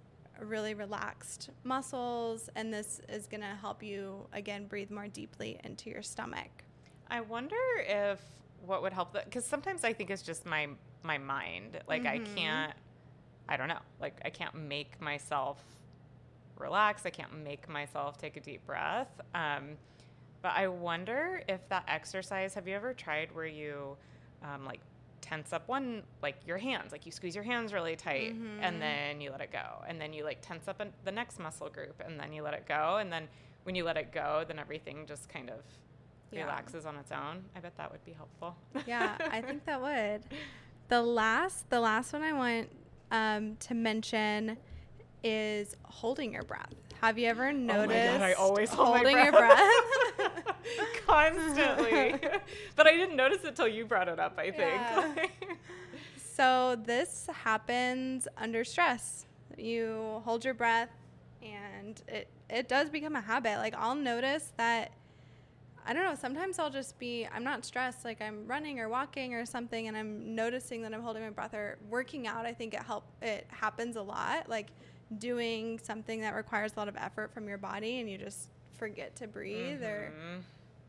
really 0.41 0.75
relaxed 0.75 1.51
muscles, 1.63 2.49
and 2.55 2.73
this 2.73 3.01
is 3.09 3.27
going 3.27 3.41
to 3.41 3.57
help 3.61 3.83
you 3.83 4.27
again 4.33 4.67
breathe 4.67 4.91
more 4.91 5.09
deeply 5.09 5.61
into 5.65 5.91
your 5.91 6.03
stomach. 6.03 6.65
I 7.09 7.21
wonder 7.21 7.57
if 7.87 8.21
what 8.67 8.83
would 8.83 8.93
help 8.93 9.13
that 9.13 9.27
because 9.27 9.45
sometimes 9.45 9.85
I 9.85 9.93
think 9.93 10.11
it's 10.11 10.23
just 10.23 10.47
my 10.47 10.69
my 11.03 11.19
mind. 11.19 11.79
Like 11.87 12.05
mm-hmm. 12.05 12.25
I 12.25 12.35
can't, 12.37 12.73
I 13.49 13.57
don't 13.57 13.69
know. 13.69 13.83
Like 14.01 14.17
I 14.25 14.31
can't 14.31 14.55
make 14.55 15.01
myself 15.01 15.63
relax. 16.57 17.05
I 17.05 17.11
can't 17.11 17.43
make 17.43 17.69
myself 17.69 18.19
take 18.19 18.37
a 18.37 18.41
deep 18.41 18.67
breath. 18.67 19.21
Um, 19.35 19.77
but 20.43 20.53
I 20.57 20.69
wonder 20.69 21.43
if 21.49 21.67
that 21.69 21.85
exercise. 21.89 22.55
Have 22.55 22.69
you 22.69 22.75
ever 22.75 22.95
tried 22.95 23.35
where 23.35 23.47
you 23.47 23.97
um, 24.43 24.65
like 24.65 24.81
tense 25.25 25.55
up 25.55 25.67
one 25.69 26.03
like 26.21 26.37
your 26.47 26.59
hands 26.59 26.93
like 26.93 27.07
you 27.07 27.11
squeeze 27.11 27.35
your 27.35 27.43
hands 27.43 27.73
really 27.73 27.97
tight 27.97 28.35
mm-hmm. 28.35 28.63
and 28.63 28.81
then 28.81 29.23
you 29.23 29.31
let 29.31 29.41
it 29.41 29.51
go 29.51 29.83
and 29.89 29.99
then 29.99 30.13
you 30.13 30.23
like 30.23 30.39
tense 30.43 30.69
up 30.69 30.83
the 31.05 31.11
next 31.11 31.39
muscle 31.39 31.71
group 31.71 32.03
and 32.05 32.21
then 32.21 32.31
you 32.31 32.43
let 32.43 32.53
it 32.53 32.67
go 32.69 32.99
and 33.01 33.11
then 33.11 33.27
when 33.63 33.75
you 33.75 33.85
let 33.85 33.97
it 33.97 34.13
go 34.13 34.45
then 34.47 34.59
everything 34.59 35.07
just 35.07 35.27
kind 35.31 35.49
of 35.49 35.61
yeah. 36.31 36.43
relaxes 36.43 36.85
on 36.85 36.95
its 36.97 37.11
own 37.11 37.43
i 37.57 37.61
bet 37.61 37.75
that 37.79 37.91
would 37.91 38.05
be 38.05 38.13
helpful 38.13 38.55
yeah 38.87 39.17
i 39.31 39.41
think 39.41 39.65
that 39.65 39.81
would 39.89 40.23
the 40.89 41.01
last 41.01 41.71
the 41.71 41.81
last 41.81 42.13
one 42.13 42.23
i 42.23 42.33
want 42.35 42.69
um, 43.11 43.57
to 43.61 43.75
mention 43.75 44.59
is 45.23 45.75
holding 45.85 46.33
your 46.33 46.43
breath. 46.43 46.75
Have 47.01 47.19
you 47.19 47.27
ever 47.29 47.53
noticed? 47.53 47.99
Oh 47.99 48.19
God, 48.19 48.23
I 48.23 48.33
always 48.35 48.71
hold 48.71 48.97
holding 48.97 49.15
breath. 49.15 49.25
your 49.25 49.33
breath 49.33 49.59
constantly, 51.15 52.15
but 52.77 52.87
I 52.87 52.97
didn't 52.97 53.17
notice 53.17 53.45
it 53.45 53.57
till 53.57 53.69
you 53.69 53.85
brought 53.85 54.09
it 54.09 54.19
up. 54.19 54.39
I 54.39 54.51
think. 54.51 54.81
Yeah. 54.81 55.15
so 56.35 56.77
this 56.85 57.29
happens 57.33 58.29
under 58.37 58.65
stress. 58.65 59.27
You 59.57 60.23
hold 60.25 60.45
your 60.45 60.55
breath, 60.55 60.91
and 61.43 62.01
it 62.09 62.29
it 62.51 62.69
does 62.69 62.91
become 62.91 63.17
a 63.17 63.21
habit. 63.21 63.59
Like 63.59 63.75
I'll 63.77 63.95
notice 63.95 64.53
that. 64.57 64.93
I 65.87 65.93
don't 65.93 66.03
know. 66.03 66.15
Sometimes 66.15 66.59
I'll 66.59 66.71
just 66.71 66.99
be, 66.99 67.29
I'm 67.31 67.45
not 67.45 67.63
stressed, 67.63 68.07
like 68.07 68.23
I'm 68.23 68.47
running 68.47 68.81
or 68.81 68.89
walking 68.89 69.35
or 69.35 69.45
something, 69.45 69.87
and 69.87 69.95
I'm 69.95 70.35
noticing 70.35 70.81
that 70.81 70.95
I'm 70.95 71.03
holding 71.03 71.23
my 71.23 71.29
breath 71.29 71.53
or 71.53 71.77
working 71.91 72.27
out. 72.27 72.47
I 72.47 72.55
think 72.55 72.73
it 72.73 72.83
help. 72.83 73.05
It 73.21 73.47
happens 73.51 73.97
a 73.97 74.01
lot. 74.01 74.49
Like 74.49 74.69
doing 75.19 75.79
something 75.79 76.21
that 76.21 76.35
requires 76.35 76.73
a 76.77 76.79
lot 76.79 76.89
of 76.89 76.97
effort 76.97 77.33
from 77.33 77.49
your 77.49 77.59
body 77.59 78.01
and 78.01 78.11
you 78.11 78.19
just 78.19 78.49
forget 78.77 79.15
to 79.17 79.27
breathe 79.27 79.83
mm-hmm. 79.83 79.85
or 79.85 80.13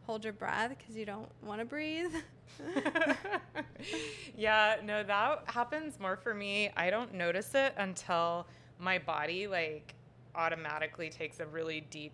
hold 0.05 0.23
your 0.23 0.33
breath 0.33 0.69
because 0.77 0.95
you 0.95 1.05
don't 1.05 1.29
want 1.43 1.59
to 1.59 1.65
breathe. 1.65 2.13
yeah, 4.37 4.77
no, 4.83 5.03
that 5.03 5.43
happens 5.47 5.99
more 5.99 6.15
for 6.15 6.33
me. 6.33 6.69
I 6.77 6.89
don't 6.89 7.13
notice 7.13 7.53
it 7.55 7.73
until 7.77 8.47
my 8.79 8.99
body 8.99 9.47
like 9.47 9.95
automatically 10.35 11.09
takes 11.09 11.39
a 11.39 11.45
really 11.45 11.81
deep 11.89 12.13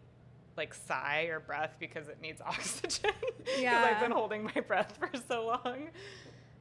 like 0.57 0.73
sigh 0.73 1.23
or 1.29 1.39
breath 1.39 1.75
because 1.79 2.07
it 2.07 2.19
needs 2.21 2.41
oxygen. 2.45 3.11
Yeah. 3.57 3.79
Because 3.79 3.95
I've 3.95 4.01
been 4.01 4.11
holding 4.11 4.43
my 4.43 4.61
breath 4.65 4.97
for 4.99 5.09
so 5.27 5.45
long. 5.47 5.89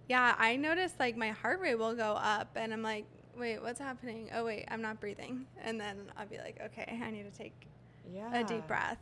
Yeah, 0.08 0.34
I 0.38 0.56
notice 0.56 0.92
like 0.98 1.16
my 1.16 1.30
heart 1.30 1.60
rate 1.60 1.78
will 1.78 1.94
go 1.94 2.14
up 2.14 2.50
and 2.56 2.72
I'm 2.72 2.82
like, 2.82 3.04
wait, 3.36 3.62
what's 3.62 3.78
happening? 3.78 4.30
Oh, 4.34 4.44
wait, 4.44 4.66
I'm 4.68 4.82
not 4.82 5.00
breathing. 5.00 5.46
And 5.62 5.80
then 5.80 6.10
I'll 6.16 6.26
be 6.26 6.38
like, 6.38 6.60
okay, 6.66 7.00
I 7.02 7.10
need 7.10 7.32
to 7.32 7.38
take 7.38 7.68
yeah. 8.12 8.34
a 8.34 8.44
deep 8.44 8.66
breath. 8.66 8.98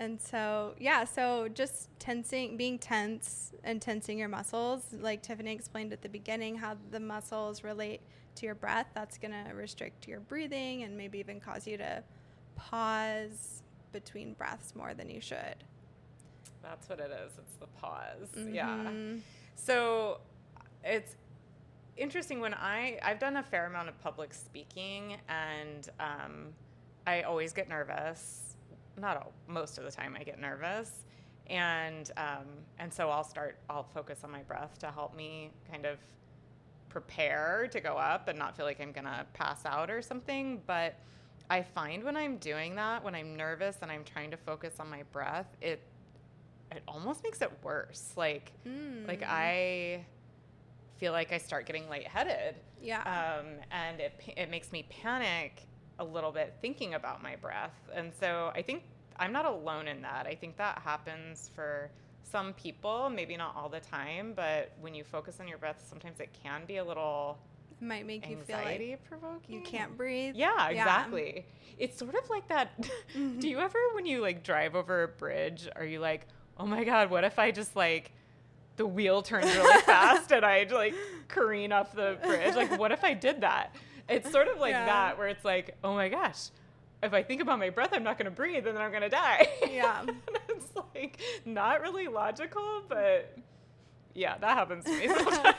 And 0.00 0.20
so, 0.20 0.74
yeah, 0.78 1.04
so 1.04 1.48
just 1.48 1.88
tensing, 1.98 2.56
being 2.56 2.78
tense 2.78 3.52
and 3.64 3.82
tensing 3.82 4.18
your 4.18 4.28
muscles, 4.28 4.84
like 4.92 5.22
Tiffany 5.22 5.52
explained 5.52 5.92
at 5.92 6.02
the 6.02 6.08
beginning, 6.08 6.56
how 6.56 6.76
the 6.90 7.00
muscles 7.00 7.64
relate 7.64 8.00
to 8.36 8.46
your 8.46 8.54
breath, 8.54 8.86
that's 8.94 9.18
going 9.18 9.32
to 9.32 9.52
restrict 9.54 10.06
your 10.06 10.20
breathing 10.20 10.84
and 10.84 10.96
maybe 10.96 11.18
even 11.18 11.40
cause 11.40 11.66
you 11.66 11.76
to 11.78 12.02
pause 12.54 13.62
between 13.92 14.34
breaths 14.34 14.76
more 14.76 14.94
than 14.94 15.10
you 15.10 15.20
should. 15.20 15.64
That's 16.62 16.88
what 16.88 17.00
it 17.00 17.10
is. 17.10 17.32
It's 17.38 17.56
the 17.56 17.66
pause. 17.80 18.28
Mm-hmm. 18.36 18.54
Yeah. 18.54 18.90
So 19.56 20.20
it's 20.84 21.16
interesting 21.96 22.40
when 22.40 22.54
I 22.54 22.98
I've 23.02 23.18
done 23.18 23.36
a 23.36 23.42
fair 23.42 23.66
amount 23.66 23.88
of 23.88 24.00
public 24.02 24.32
speaking, 24.34 25.16
and 25.28 25.88
um, 25.98 26.48
I 27.06 27.22
always 27.22 27.52
get 27.52 27.68
nervous. 27.68 28.47
Not 28.98 29.16
all, 29.16 29.32
most 29.46 29.78
of 29.78 29.84
the 29.84 29.90
time, 29.90 30.16
I 30.18 30.24
get 30.24 30.40
nervous, 30.40 31.04
and 31.48 32.10
um, 32.16 32.46
and 32.78 32.92
so 32.92 33.10
I'll 33.10 33.24
start. 33.24 33.58
I'll 33.70 33.88
focus 33.94 34.20
on 34.24 34.30
my 34.30 34.42
breath 34.42 34.78
to 34.80 34.90
help 34.90 35.14
me 35.16 35.50
kind 35.70 35.86
of 35.86 35.98
prepare 36.88 37.68
to 37.70 37.80
go 37.80 37.94
up 37.94 38.28
and 38.28 38.38
not 38.38 38.56
feel 38.56 38.66
like 38.66 38.80
I'm 38.80 38.92
gonna 38.92 39.26
pass 39.34 39.64
out 39.66 39.90
or 39.90 40.02
something. 40.02 40.62
But 40.66 40.96
I 41.50 41.62
find 41.62 42.04
when 42.04 42.16
I'm 42.16 42.36
doing 42.38 42.74
that, 42.76 43.02
when 43.02 43.14
I'm 43.14 43.36
nervous 43.36 43.76
and 43.82 43.90
I'm 43.90 44.04
trying 44.04 44.30
to 44.30 44.36
focus 44.36 44.74
on 44.80 44.88
my 44.90 45.02
breath, 45.12 45.56
it 45.60 45.82
it 46.70 46.82
almost 46.86 47.22
makes 47.22 47.40
it 47.40 47.50
worse. 47.62 48.12
Like 48.16 48.52
mm. 48.66 49.06
like 49.06 49.22
I 49.22 50.04
feel 50.98 51.12
like 51.12 51.32
I 51.32 51.38
start 51.38 51.66
getting 51.66 51.88
lightheaded. 51.88 52.56
Yeah. 52.82 53.00
Um, 53.00 53.46
and 53.70 54.00
it, 54.00 54.20
it 54.36 54.50
makes 54.50 54.72
me 54.72 54.86
panic 54.88 55.62
a 55.98 56.04
little 56.04 56.32
bit 56.32 56.54
thinking 56.60 56.94
about 56.94 57.22
my 57.22 57.36
breath. 57.36 57.74
And 57.94 58.12
so 58.18 58.52
I 58.54 58.62
think 58.62 58.82
I'm 59.16 59.32
not 59.32 59.44
alone 59.44 59.88
in 59.88 60.02
that. 60.02 60.26
I 60.26 60.34
think 60.34 60.56
that 60.58 60.78
happens 60.84 61.50
for 61.54 61.90
some 62.22 62.52
people, 62.54 63.10
maybe 63.10 63.36
not 63.36 63.56
all 63.56 63.68
the 63.68 63.80
time, 63.80 64.32
but 64.34 64.72
when 64.80 64.94
you 64.94 65.04
focus 65.04 65.38
on 65.40 65.48
your 65.48 65.58
breath, 65.58 65.84
sometimes 65.88 66.20
it 66.20 66.30
can 66.42 66.62
be 66.66 66.76
a 66.76 66.84
little 66.84 67.38
it 67.80 67.84
might 67.84 68.06
make 68.06 68.28
you 68.28 68.38
feel 68.38 68.56
like 68.56 69.04
provoking. 69.08 69.54
You 69.54 69.60
can't 69.60 69.96
breathe. 69.96 70.34
Yeah, 70.34 70.68
exactly. 70.68 71.32
Yeah. 71.36 71.84
It's 71.84 71.96
sort 71.96 72.14
of 72.14 72.28
like 72.28 72.48
that. 72.48 72.72
Mm-hmm. 73.16 73.40
Do 73.40 73.48
you 73.48 73.58
ever, 73.58 73.78
when 73.94 74.04
you 74.04 74.20
like 74.20 74.42
drive 74.42 74.76
over 74.76 75.02
a 75.02 75.08
bridge, 75.08 75.66
are 75.74 75.84
you 75.84 75.98
like, 75.98 76.26
oh 76.58 76.66
my 76.66 76.84
God, 76.84 77.10
what 77.10 77.24
if 77.24 77.38
I 77.38 77.50
just 77.50 77.74
like 77.74 78.12
the 78.78 78.86
wheel 78.86 79.22
turns 79.22 79.46
really 79.54 79.82
fast 79.86 80.32
and 80.32 80.44
I 80.44 80.66
like 80.70 80.94
careen 81.28 81.72
off 81.72 81.92
the 81.92 82.16
bridge. 82.22 82.54
Like, 82.54 82.78
what 82.78 82.92
if 82.92 83.04
I 83.04 83.12
did 83.12 83.42
that? 83.42 83.74
It's 84.08 84.30
sort 84.30 84.48
of 84.48 84.58
like 84.58 84.72
yeah. 84.72 84.86
that 84.86 85.18
where 85.18 85.28
it's 85.28 85.44
like, 85.44 85.76
oh 85.84 85.94
my 85.94 86.08
gosh, 86.08 86.48
if 87.02 87.12
I 87.12 87.22
think 87.22 87.40
about 87.40 87.58
my 87.58 87.70
breath, 87.70 87.90
I'm 87.92 88.02
not 88.02 88.18
going 88.18 88.24
to 88.26 88.30
breathe 88.30 88.66
and 88.66 88.76
then 88.76 88.82
I'm 88.82 88.90
going 88.90 89.02
to 89.02 89.08
die. 89.08 89.48
Yeah. 89.70 90.04
it's 90.48 90.72
like 90.94 91.20
not 91.44 91.80
really 91.80 92.08
logical, 92.08 92.82
but 92.88 93.36
yeah, 94.14 94.38
that 94.38 94.56
happens 94.56 94.84
to 94.84 94.90
me 94.90 95.08
sometimes. 95.16 95.56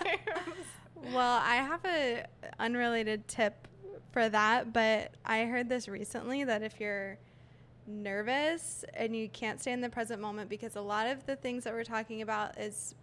well, 1.13 1.41
I 1.43 1.55
have 1.55 1.85
a 1.85 2.25
unrelated 2.59 3.27
tip 3.27 3.67
for 4.11 4.27
that, 4.29 4.73
but 4.73 5.13
I 5.25 5.45
heard 5.45 5.69
this 5.69 5.87
recently 5.87 6.43
that 6.43 6.63
if 6.63 6.79
you're 6.79 7.17
nervous 7.87 8.85
and 8.93 9.15
you 9.15 9.29
can't 9.29 9.59
stay 9.59 9.71
in 9.71 9.81
the 9.81 9.89
present 9.89 10.21
moment 10.21 10.49
because 10.49 10.75
a 10.75 10.81
lot 10.81 11.07
of 11.07 11.25
the 11.25 11.35
things 11.35 11.63
that 11.63 11.73
we're 11.73 11.83
talking 11.83 12.21
about 12.21 12.57
is 12.59 12.95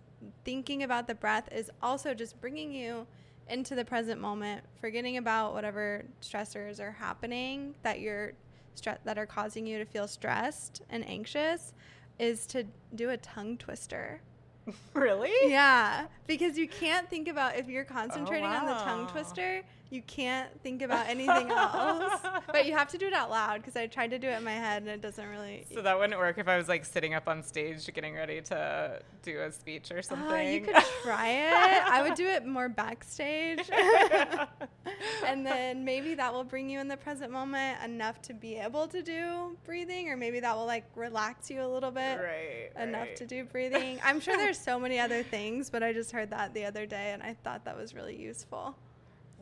thinking 0.45 0.83
about 0.83 1.07
the 1.07 1.15
breath 1.15 1.49
is 1.53 1.71
also 1.83 2.15
just 2.15 2.41
bringing 2.41 2.73
you 2.73 3.07
into 3.49 3.75
the 3.75 3.85
present 3.85 4.21
moment, 4.21 4.65
forgetting 4.81 5.17
about 5.17 5.55
whatever 5.55 6.05
stressors 6.21 6.81
are 6.81 6.93
happening 6.93 7.75
that 7.83 8.00
you're 8.00 8.33
stre- 8.76 8.99
that 9.05 9.19
are 9.19 9.26
causing 9.26 9.67
you 9.67 9.79
to 9.79 9.85
feel 9.85 10.09
stressed 10.09 10.83
and 10.91 11.09
anxious 11.09 11.73
is 12.19 12.47
to 12.47 12.65
do 12.95 13.11
a 13.11 13.17
tongue 13.17 13.57
twister. 13.57 14.21
really? 14.95 15.50
Yeah, 15.50 16.07
because 16.26 16.59
you 16.59 16.67
can't 16.67 17.09
think 17.09 17.29
about 17.29 17.57
if 17.57 17.69
you're 17.69 17.85
concentrating 17.85 18.47
on 18.47 18.67
the 18.67 18.75
tongue 18.75 19.07
oh, 19.09 19.12
twister, 19.12 19.62
you 19.90 20.02
can't 20.02 20.49
think 20.62 20.83
about 20.83 21.09
anything 21.09 21.50
else. 21.50 22.21
But 22.47 22.66
you 22.66 22.73
have 22.73 22.88
to 22.88 22.99
do 22.99 23.07
it 23.07 23.12
out 23.12 23.28
loud 23.28 23.61
because 23.61 23.76
I 23.76 23.87
tried 23.87 24.11
to 24.11 24.19
do 24.19 24.28
it 24.28 24.38
in 24.38 24.45
my 24.45 24.52
head 24.52 24.83
and 24.83 24.90
it 24.90 25.02
doesn't 25.02 25.28
really. 25.28 25.66
So 25.75 25.83
that 25.83 25.99
wouldn't 25.99 26.19
work 26.19 26.38
if 26.38 26.49
I 26.49 26.57
was 26.57 26.69
like 26.69 26.85
sitting 26.85 27.12
up 27.12 27.28
on 27.28 27.43
stage 27.43 27.87
getting 27.93 28.14
ready 28.14 28.40
to 28.43 29.00
do 29.23 29.40
a 29.40 29.52
speech 29.52 29.90
or 29.90 29.99
ah, 29.99 30.02
something. 30.02 30.31
Oh, 30.31 30.50
you 30.50 30.61
could 30.61 30.75
try 31.02 31.28
it. 31.28 31.52
I 31.52 32.02
would 32.02 32.14
do 32.14 32.26
it 32.26 32.47
more 32.47 32.69
backstage. 32.69 33.69
and 35.26 35.45
then 35.45 35.85
maybe 35.85 36.14
that 36.14 36.33
will 36.33 36.45
bring 36.45 36.71
you 36.71 36.81
in 36.81 36.88
the 36.88 36.97
present 36.97 37.31
moment 37.31 37.83
enough 37.85 38.23
to 38.23 38.35
be 38.35 38.57
able 38.57 38.87
to 38.88 39.02
do 39.02 39.57
breathing, 39.64 40.09
or 40.09 40.16
maybe 40.16 40.40
that 40.40 40.57
will 40.57 40.66
like 40.66 40.85
relax 40.95 41.50
you 41.50 41.62
a 41.62 41.69
little 41.69 41.90
bit 41.90 42.19
right, 42.19 42.71
enough 42.83 43.09
right. 43.09 43.16
to 43.16 43.26
do 43.26 43.45
breathing. 43.45 43.99
I'm 44.02 44.21
sure 44.21 44.37
there's 44.37 44.59
so 44.59 44.78
many 44.78 44.99
other 44.99 45.23
things, 45.23 45.69
but 45.69 45.83
I 45.83 45.93
just 45.93 46.12
heard 46.12 46.31
that 46.31 46.55
the 46.55 46.64
other 46.64 46.87
day 46.87 47.11
and 47.12 47.23
I 47.23 47.35
thought 47.45 47.64
that 47.64 47.76
was 47.76 47.95
really 47.95 48.16
useful. 48.16 48.76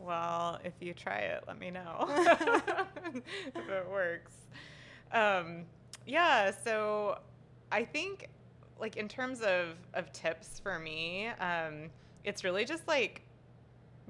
Well, 0.05 0.59
if 0.65 0.75
you 0.81 0.95
try 0.95 1.19
it, 1.21 1.45
let 1.47 1.59
me 1.59 1.71
know 1.71 2.07
if 3.57 3.69
it 3.69 3.89
works. 3.91 4.33
Um, 5.13 5.65
yeah, 6.07 6.51
so 6.65 7.19
I 7.73 7.85
think, 7.85 8.29
like, 8.81 8.97
in 8.97 9.09
terms 9.09 9.41
of, 9.41 9.77
of 9.95 10.13
tips 10.13 10.61
for 10.61 10.79
me, 10.79 11.29
um, 11.41 11.91
it's 12.25 12.45
really 12.45 12.65
just 12.65 12.87
like 12.89 13.23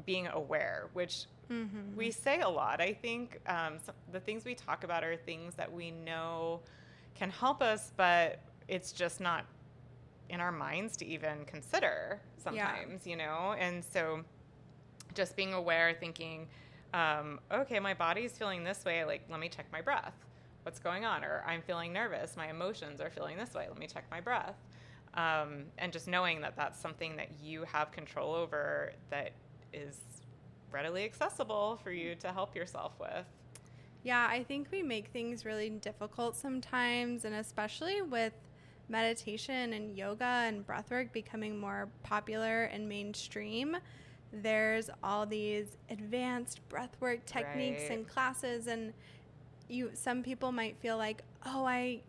being 0.06 0.26
aware, 0.28 0.88
which 0.94 1.26
Mm-hmm. 1.50 1.96
we 1.96 2.10
say 2.10 2.40
a 2.40 2.48
lot. 2.48 2.80
I 2.80 2.92
think 2.92 3.40
um, 3.46 3.78
so 3.84 3.92
the 4.12 4.20
things 4.20 4.44
we 4.44 4.54
talk 4.54 4.84
about 4.84 5.04
are 5.04 5.16
things 5.16 5.54
that 5.56 5.72
we 5.72 5.90
know 5.90 6.60
can 7.14 7.30
help 7.30 7.62
us, 7.62 7.92
but 7.96 8.40
it's 8.68 8.92
just 8.92 9.20
not 9.20 9.46
in 10.28 10.40
our 10.40 10.52
minds 10.52 10.96
to 10.98 11.06
even 11.06 11.44
consider 11.46 12.20
sometimes, 12.42 13.06
you 13.06 13.16
know? 13.16 13.54
And 13.58 13.84
so 13.84 14.24
just 15.14 15.36
being 15.36 15.52
aware, 15.52 15.94
thinking, 15.98 16.48
um, 16.92 17.40
okay, 17.52 17.80
my 17.80 17.94
body's 17.94 18.32
feeling 18.32 18.64
this 18.64 18.84
way. 18.84 19.04
Like, 19.04 19.22
let 19.30 19.40
me 19.40 19.48
check 19.48 19.66
my 19.72 19.80
breath. 19.80 20.14
What's 20.62 20.78
going 20.78 21.04
on? 21.04 21.24
Or 21.24 21.42
I'm 21.46 21.62
feeling 21.62 21.92
nervous. 21.92 22.36
My 22.36 22.48
emotions 22.48 23.00
are 23.00 23.10
feeling 23.10 23.36
this 23.36 23.54
way. 23.54 23.66
Let 23.68 23.78
me 23.78 23.86
check 23.86 24.04
my 24.10 24.20
breath. 24.20 24.56
Um, 25.14 25.64
and 25.78 25.92
just 25.92 26.08
knowing 26.08 26.40
that 26.40 26.56
that's 26.56 26.80
something 26.80 27.16
that 27.16 27.28
you 27.42 27.64
have 27.64 27.92
control 27.92 28.34
over 28.34 28.92
that 29.10 29.32
is 29.72 30.00
readily 30.72 31.04
accessible 31.04 31.78
for 31.82 31.92
you 31.92 32.14
to 32.16 32.32
help 32.32 32.56
yourself 32.56 32.92
with. 33.00 33.26
Yeah, 34.02 34.26
I 34.28 34.42
think 34.42 34.68
we 34.70 34.82
make 34.82 35.08
things 35.08 35.44
really 35.44 35.70
difficult 35.70 36.36
sometimes, 36.36 37.24
and 37.24 37.34
especially 37.34 38.02
with 38.02 38.34
meditation 38.88 39.72
and 39.72 39.96
yoga 39.96 40.24
and 40.24 40.66
breathwork 40.66 41.12
becoming 41.12 41.58
more 41.58 41.88
popular 42.02 42.64
and 42.64 42.88
mainstream. 42.88 43.76
There's 44.42 44.90
all 45.02 45.26
these 45.26 45.76
advanced 45.90 46.60
breathwork 46.68 47.24
techniques 47.24 47.82
Right. 47.82 47.90
and 47.92 48.08
classes, 48.08 48.66
and 48.66 48.92
you. 49.68 49.90
Some 49.94 50.22
people 50.22 50.52
might 50.52 50.76
feel 50.80 50.96
like, 50.96 51.22
oh, 51.46 51.64
I, 51.64 52.00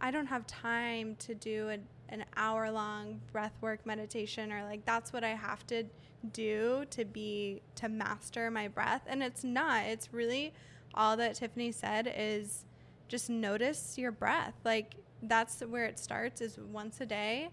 I 0.00 0.10
don't 0.10 0.26
have 0.26 0.46
time 0.46 1.16
to 1.20 1.34
do 1.34 1.68
an, 1.68 1.86
an 2.08 2.24
hour 2.36 2.70
long 2.70 3.20
breathwork 3.34 3.78
meditation, 3.84 4.52
or 4.52 4.64
like 4.64 4.84
that's 4.84 5.12
what 5.12 5.22
I 5.24 5.30
have 5.30 5.66
to 5.68 5.84
do 6.32 6.84
to 6.90 7.04
be 7.04 7.62
to 7.76 7.88
master 7.88 8.50
my 8.50 8.68
breath, 8.68 9.02
and 9.06 9.22
it's 9.22 9.44
not. 9.44 9.84
It's 9.84 10.12
really 10.12 10.52
all 10.94 11.16
that 11.18 11.34
Tiffany 11.34 11.72
said 11.72 12.12
is 12.16 12.64
just 13.08 13.28
notice 13.30 13.96
your 13.98 14.10
breath. 14.12 14.54
Like 14.64 14.94
that's 15.22 15.60
where 15.60 15.84
it 15.84 15.98
starts 15.98 16.40
is 16.40 16.58
once 16.58 17.00
a 17.00 17.06
day. 17.06 17.50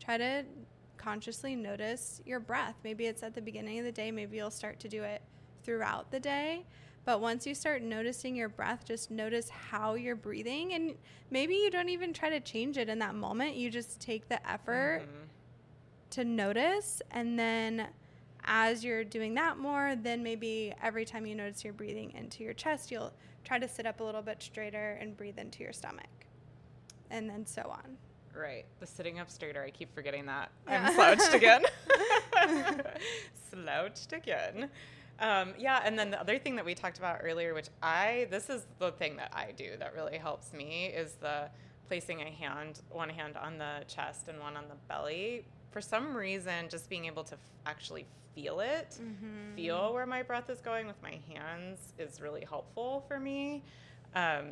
Try 0.00 0.18
to 0.18 0.44
consciously 0.96 1.54
notice 1.56 2.20
your 2.26 2.40
breath. 2.40 2.74
Maybe 2.84 3.06
it's 3.06 3.22
at 3.22 3.34
the 3.34 3.42
beginning 3.42 3.78
of 3.78 3.84
the 3.84 3.92
day, 3.92 4.10
maybe 4.10 4.36
you'll 4.36 4.50
start 4.50 4.80
to 4.80 4.88
do 4.88 5.02
it 5.02 5.22
throughout 5.62 6.10
the 6.10 6.20
day. 6.20 6.64
But 7.04 7.20
once 7.20 7.46
you 7.46 7.54
start 7.54 7.82
noticing 7.82 8.34
your 8.34 8.48
breath, 8.48 8.84
just 8.84 9.10
notice 9.10 9.48
how 9.48 9.94
you're 9.94 10.16
breathing 10.16 10.72
and 10.74 10.96
maybe 11.30 11.54
you 11.54 11.70
don't 11.70 11.88
even 11.88 12.12
try 12.12 12.30
to 12.30 12.40
change 12.40 12.78
it 12.78 12.88
in 12.88 12.98
that 12.98 13.14
moment. 13.14 13.54
You 13.56 13.70
just 13.70 14.00
take 14.00 14.28
the 14.28 14.44
effort 14.50 15.02
Mhm. 15.02 15.28
to 16.10 16.24
notice 16.24 17.02
and 17.10 17.38
then 17.38 17.88
as 18.44 18.84
you're 18.84 19.02
doing 19.04 19.34
that 19.34 19.58
more 19.58 19.96
then 19.96 20.22
maybe 20.22 20.72
every 20.80 21.04
time 21.04 21.26
you 21.26 21.34
notice 21.34 21.64
you're 21.64 21.72
breathing 21.72 22.12
into 22.12 22.44
your 22.44 22.52
chest 22.54 22.92
you'll 22.92 23.12
try 23.42 23.58
to 23.58 23.66
sit 23.66 23.86
up 23.86 23.98
a 24.00 24.04
little 24.04 24.22
bit 24.22 24.40
straighter 24.40 24.92
and 25.00 25.16
breathe 25.16 25.36
into 25.36 25.64
your 25.64 25.72
stomach 25.72 26.06
and 27.10 27.28
then 27.28 27.44
so 27.44 27.62
on 27.62 27.98
Right. 28.36 28.64
The 28.80 28.86
sitting 28.86 29.18
up 29.18 29.30
straighter. 29.30 29.62
I 29.62 29.70
keep 29.70 29.94
forgetting 29.94 30.26
that. 30.26 30.50
I'm 30.66 30.92
slouched 30.94 31.32
again. 31.34 31.62
slouched 33.50 34.12
again. 34.12 34.68
Um, 35.18 35.54
yeah, 35.58 35.80
and 35.84 35.98
then 35.98 36.10
the 36.10 36.20
other 36.20 36.38
thing 36.38 36.56
that 36.56 36.64
we 36.64 36.74
talked 36.74 36.98
about 36.98 37.20
earlier, 37.22 37.54
which 37.54 37.68
I 37.82 38.26
this 38.30 38.50
is 38.50 38.66
the 38.78 38.92
thing 38.92 39.16
that 39.16 39.32
I 39.34 39.52
do 39.56 39.76
that 39.78 39.94
really 39.94 40.18
helps 40.18 40.52
me 40.52 40.86
is 40.86 41.14
the 41.14 41.48
placing 41.88 42.20
a 42.20 42.30
hand, 42.30 42.80
one 42.90 43.08
hand 43.08 43.36
on 43.36 43.56
the 43.56 43.84
chest 43.88 44.28
and 44.28 44.38
one 44.40 44.56
on 44.56 44.64
the 44.68 44.74
belly. 44.88 45.46
For 45.70 45.80
some 45.80 46.14
reason, 46.14 46.68
just 46.68 46.90
being 46.90 47.06
able 47.06 47.24
to 47.24 47.34
f- 47.34 47.38
actually 47.64 48.06
feel 48.34 48.60
it, 48.60 48.98
feel 49.54 49.94
where 49.94 50.04
my 50.06 50.22
breath 50.22 50.50
is 50.50 50.60
going 50.60 50.86
with 50.86 51.00
my 51.02 51.18
hands 51.32 51.94
is 51.98 52.20
really 52.20 52.44
helpful 52.46 53.04
for 53.08 53.18
me. 53.18 53.62
Um, 54.14 54.48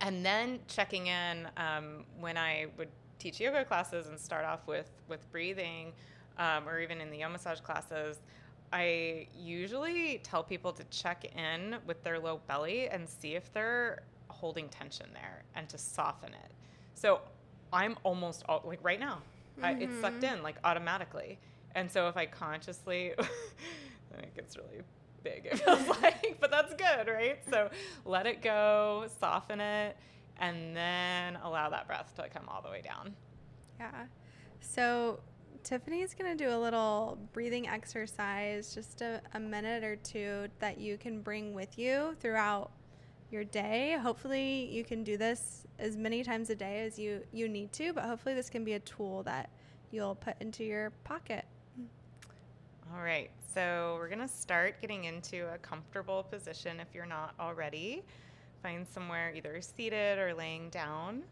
and 0.00 0.24
then 0.24 0.60
checking 0.68 1.08
in 1.08 1.48
um, 1.56 2.04
when 2.18 2.36
I 2.36 2.66
would 2.78 2.88
teach 3.18 3.40
yoga 3.40 3.64
classes 3.64 4.08
and 4.08 4.18
start 4.18 4.44
off 4.44 4.66
with 4.66 4.90
with 5.08 5.30
breathing, 5.32 5.92
um, 6.38 6.68
or 6.68 6.80
even 6.80 7.00
in 7.00 7.10
the 7.10 7.20
Yomassage 7.20 7.62
classes, 7.62 8.18
I 8.72 9.26
usually 9.36 10.20
tell 10.22 10.42
people 10.42 10.72
to 10.72 10.84
check 10.84 11.24
in 11.36 11.76
with 11.86 12.02
their 12.02 12.18
low 12.18 12.40
belly 12.46 12.88
and 12.88 13.08
see 13.08 13.34
if 13.34 13.52
they're 13.52 14.02
holding 14.28 14.68
tension 14.68 15.06
there 15.12 15.42
and 15.54 15.68
to 15.68 15.78
soften 15.78 16.30
it. 16.30 16.50
So 16.94 17.20
I'm 17.72 17.96
almost 18.02 18.44
all, 18.48 18.62
like 18.64 18.80
right 18.82 19.00
now, 19.00 19.18
I, 19.62 19.72
it's 19.72 19.98
sucked 20.00 20.24
in 20.24 20.42
like 20.42 20.56
automatically. 20.64 21.38
And 21.74 21.90
so 21.90 22.08
if 22.08 22.16
I 22.16 22.26
consciously, 22.26 23.12
it 24.18 24.34
gets 24.34 24.56
really 24.56 24.82
big, 25.28 25.46
it 25.46 25.58
feels 25.64 25.86
like, 26.02 26.36
but 26.40 26.50
that's 26.50 26.72
good, 26.74 27.08
right? 27.08 27.38
So 27.50 27.70
let 28.04 28.26
it 28.26 28.42
go, 28.42 29.06
soften 29.20 29.60
it, 29.60 29.96
and 30.38 30.76
then 30.76 31.36
allow 31.42 31.68
that 31.70 31.86
breath 31.86 32.12
to 32.16 32.28
come 32.28 32.44
all 32.48 32.62
the 32.62 32.70
way 32.70 32.82
down. 32.82 33.14
yeah 33.80 34.06
so 34.60 35.20
Tiffany 35.62 36.02
is 36.02 36.14
going 36.14 36.36
to 36.36 36.44
do 36.44 36.50
a 36.50 36.58
little 36.58 37.18
breathing 37.32 37.66
exercise 37.68 38.74
just 38.74 39.00
a, 39.02 39.20
a 39.34 39.40
minute 39.40 39.82
or 39.82 39.96
two 39.96 40.46
that 40.60 40.78
you 40.78 40.96
can 40.96 41.20
bring 41.22 41.54
with 41.54 41.78
you 41.78 42.14
throughout 42.20 42.70
your 43.30 43.44
day 43.44 43.96
hopefully 44.00 44.66
you 44.70 44.84
can 44.84 45.02
do 45.02 45.16
this 45.16 45.66
as 45.78 45.96
many 45.96 46.22
times 46.22 46.50
a 46.50 46.54
day 46.54 46.80
as 46.86 46.98
you 46.98 47.20
you 47.32 47.48
need 47.48 47.72
to 47.72 47.92
but 47.92 48.04
hopefully 48.04 48.34
this 48.34 48.48
can 48.48 48.64
be 48.64 48.74
a 48.74 48.80
tool 48.80 49.22
that 49.24 49.50
you'll 49.90 50.14
put 50.14 50.36
into 50.40 50.62
your 50.64 50.90
pocket 51.04 51.44
All 52.94 53.02
right, 53.02 53.30
so 53.52 53.96
we're 53.98 54.08
gonna 54.08 54.28
start 54.28 54.80
getting 54.80 55.04
into 55.04 55.52
a 55.52 55.58
comfortable 55.58 56.22
position 56.22 56.78
if 56.78 56.86
you're 56.94 57.04
not 57.04 57.34
already. 57.40 58.04
Find 58.62 58.86
somewhere 58.86 59.32
either 59.34 59.60
seated 59.60 60.18
or 60.18 60.32
laying 60.32 60.70
down. 60.70 61.24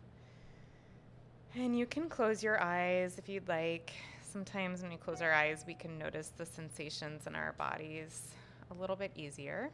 And 1.54 1.78
you 1.78 1.86
can 1.86 2.08
close 2.08 2.42
your 2.42 2.60
eyes 2.60 3.18
if 3.18 3.28
you'd 3.28 3.48
like. 3.48 3.92
Sometimes 4.20 4.82
when 4.82 4.90
we 4.90 4.96
close 4.96 5.22
our 5.22 5.32
eyes, 5.32 5.64
we 5.64 5.74
can 5.74 5.96
notice 5.96 6.32
the 6.36 6.44
sensations 6.44 7.28
in 7.28 7.36
our 7.36 7.52
bodies 7.52 8.34
a 8.72 8.74
little 8.74 8.96
bit 8.96 9.12
easier. 9.14 9.70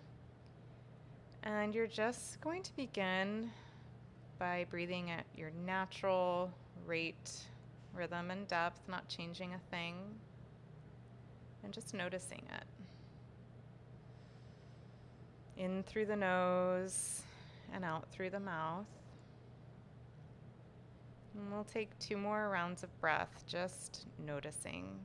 And 1.44 1.74
you're 1.74 1.86
just 1.86 2.42
going 2.42 2.62
to 2.62 2.76
begin 2.76 3.50
by 4.38 4.66
breathing 4.68 5.10
at 5.10 5.24
your 5.34 5.50
natural 5.64 6.52
rate, 6.86 7.32
rhythm, 7.94 8.30
and 8.30 8.46
depth, 8.48 8.82
not 8.86 9.08
changing 9.08 9.54
a 9.54 9.58
thing 9.70 9.94
and 11.64 11.72
just 11.72 11.94
noticing 11.94 12.42
it. 12.56 12.64
In 15.56 15.82
through 15.82 16.06
the 16.06 16.16
nose 16.16 17.22
and 17.74 17.84
out 17.84 18.10
through 18.10 18.30
the 18.30 18.40
mouth. 18.40 18.86
And 21.34 21.52
we'll 21.52 21.64
take 21.64 21.96
two 21.98 22.16
more 22.16 22.48
rounds 22.48 22.82
of 22.82 23.00
breath, 23.00 23.44
just 23.46 24.06
noticing. 24.18 24.98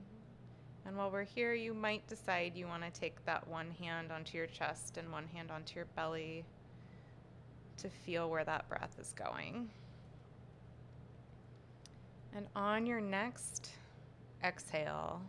And 0.85 0.95
while 0.95 1.11
we're 1.11 1.23
here, 1.23 1.53
you 1.53 1.73
might 1.73 2.07
decide 2.07 2.55
you 2.55 2.67
want 2.67 2.83
to 2.83 2.99
take 2.99 3.23
that 3.25 3.47
one 3.47 3.71
hand 3.71 4.11
onto 4.11 4.37
your 4.37 4.47
chest 4.47 4.97
and 4.97 5.11
one 5.11 5.25
hand 5.33 5.51
onto 5.51 5.75
your 5.75 5.85
belly 5.95 6.45
to 7.77 7.89
feel 7.89 8.29
where 8.29 8.43
that 8.43 8.69
breath 8.69 8.95
is 8.99 9.13
going. 9.13 9.69
And 12.35 12.47
on 12.55 12.85
your 12.85 13.01
next 13.01 13.71
exhale, 14.43 15.21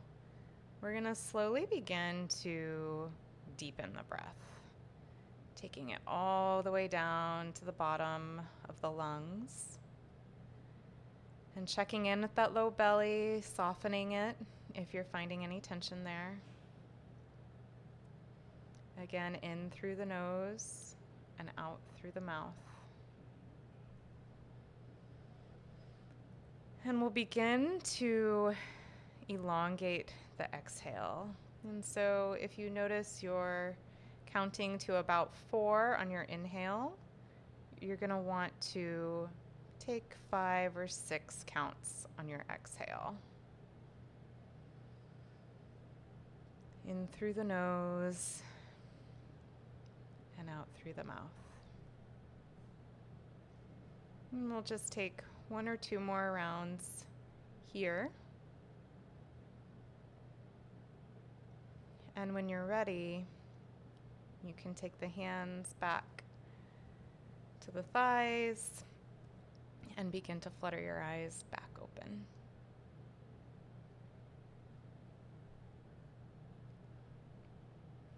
we're 0.80 0.92
going 0.92 1.04
to 1.04 1.14
slowly 1.14 1.66
begin 1.70 2.28
to 2.42 3.08
deepen 3.56 3.90
the 3.96 4.02
breath, 4.04 4.36
taking 5.54 5.90
it 5.90 6.00
all 6.06 6.62
the 6.62 6.70
way 6.70 6.86
down 6.88 7.52
to 7.52 7.64
the 7.64 7.72
bottom 7.72 8.40
of 8.68 8.80
the 8.80 8.90
lungs. 8.90 9.78
And 11.56 11.66
checking 11.66 12.06
in 12.06 12.20
with 12.20 12.34
that 12.34 12.52
low 12.52 12.70
belly, 12.70 13.42
softening 13.42 14.12
it 14.12 14.36
if 14.74 14.92
you're 14.92 15.04
finding 15.04 15.42
any 15.42 15.60
tension 15.60 16.04
there. 16.04 16.38
Again, 19.02 19.36
in 19.36 19.70
through 19.70 19.96
the 19.96 20.04
nose 20.04 20.94
and 21.38 21.48
out 21.56 21.78
through 21.98 22.12
the 22.12 22.20
mouth. 22.20 22.54
And 26.84 27.00
we'll 27.00 27.10
begin 27.10 27.80
to 27.96 28.54
elongate 29.28 30.12
the 30.38 30.44
exhale. 30.54 31.28
And 31.64 31.84
so 31.84 32.36
if 32.40 32.58
you 32.58 32.70
notice 32.70 33.22
you're 33.22 33.76
counting 34.26 34.78
to 34.78 34.96
about 34.96 35.34
four 35.50 35.96
on 35.98 36.10
your 36.10 36.22
inhale, 36.22 36.96
you're 37.80 37.96
going 37.96 38.10
to 38.10 38.18
want 38.18 38.52
to 38.72 39.28
take 39.78 40.14
five 40.30 40.76
or 40.76 40.88
six 40.88 41.44
counts 41.46 42.06
on 42.18 42.28
your 42.28 42.44
exhale. 42.50 43.14
In 46.88 47.08
through 47.12 47.32
the 47.34 47.44
nose 47.44 48.42
and 50.38 50.48
out 50.48 50.68
through 50.76 50.92
the 50.92 51.04
mouth. 51.04 51.16
And 54.32 54.52
we'll 54.52 54.62
just 54.62 54.92
take 54.92 55.20
one 55.48 55.68
or 55.68 55.76
two 55.76 55.98
more 55.98 56.32
rounds 56.32 57.04
here. 57.72 58.10
And 62.16 62.32
when 62.32 62.48
you're 62.48 62.64
ready, 62.64 63.26
you 64.42 64.54
can 64.56 64.72
take 64.72 64.98
the 65.00 65.08
hands 65.08 65.74
back 65.80 66.24
to 67.60 67.70
the 67.70 67.82
thighs 67.82 68.84
and 69.98 70.10
begin 70.10 70.40
to 70.40 70.50
flutter 70.50 70.80
your 70.80 71.02
eyes 71.02 71.44
back 71.50 71.68
open. 71.80 72.24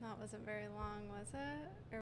That 0.01 0.17
wasn't 0.21 0.45
very 0.45 0.69
long, 0.69 1.09
was 1.09 1.27
it? 1.35 1.69
Or 1.93 1.97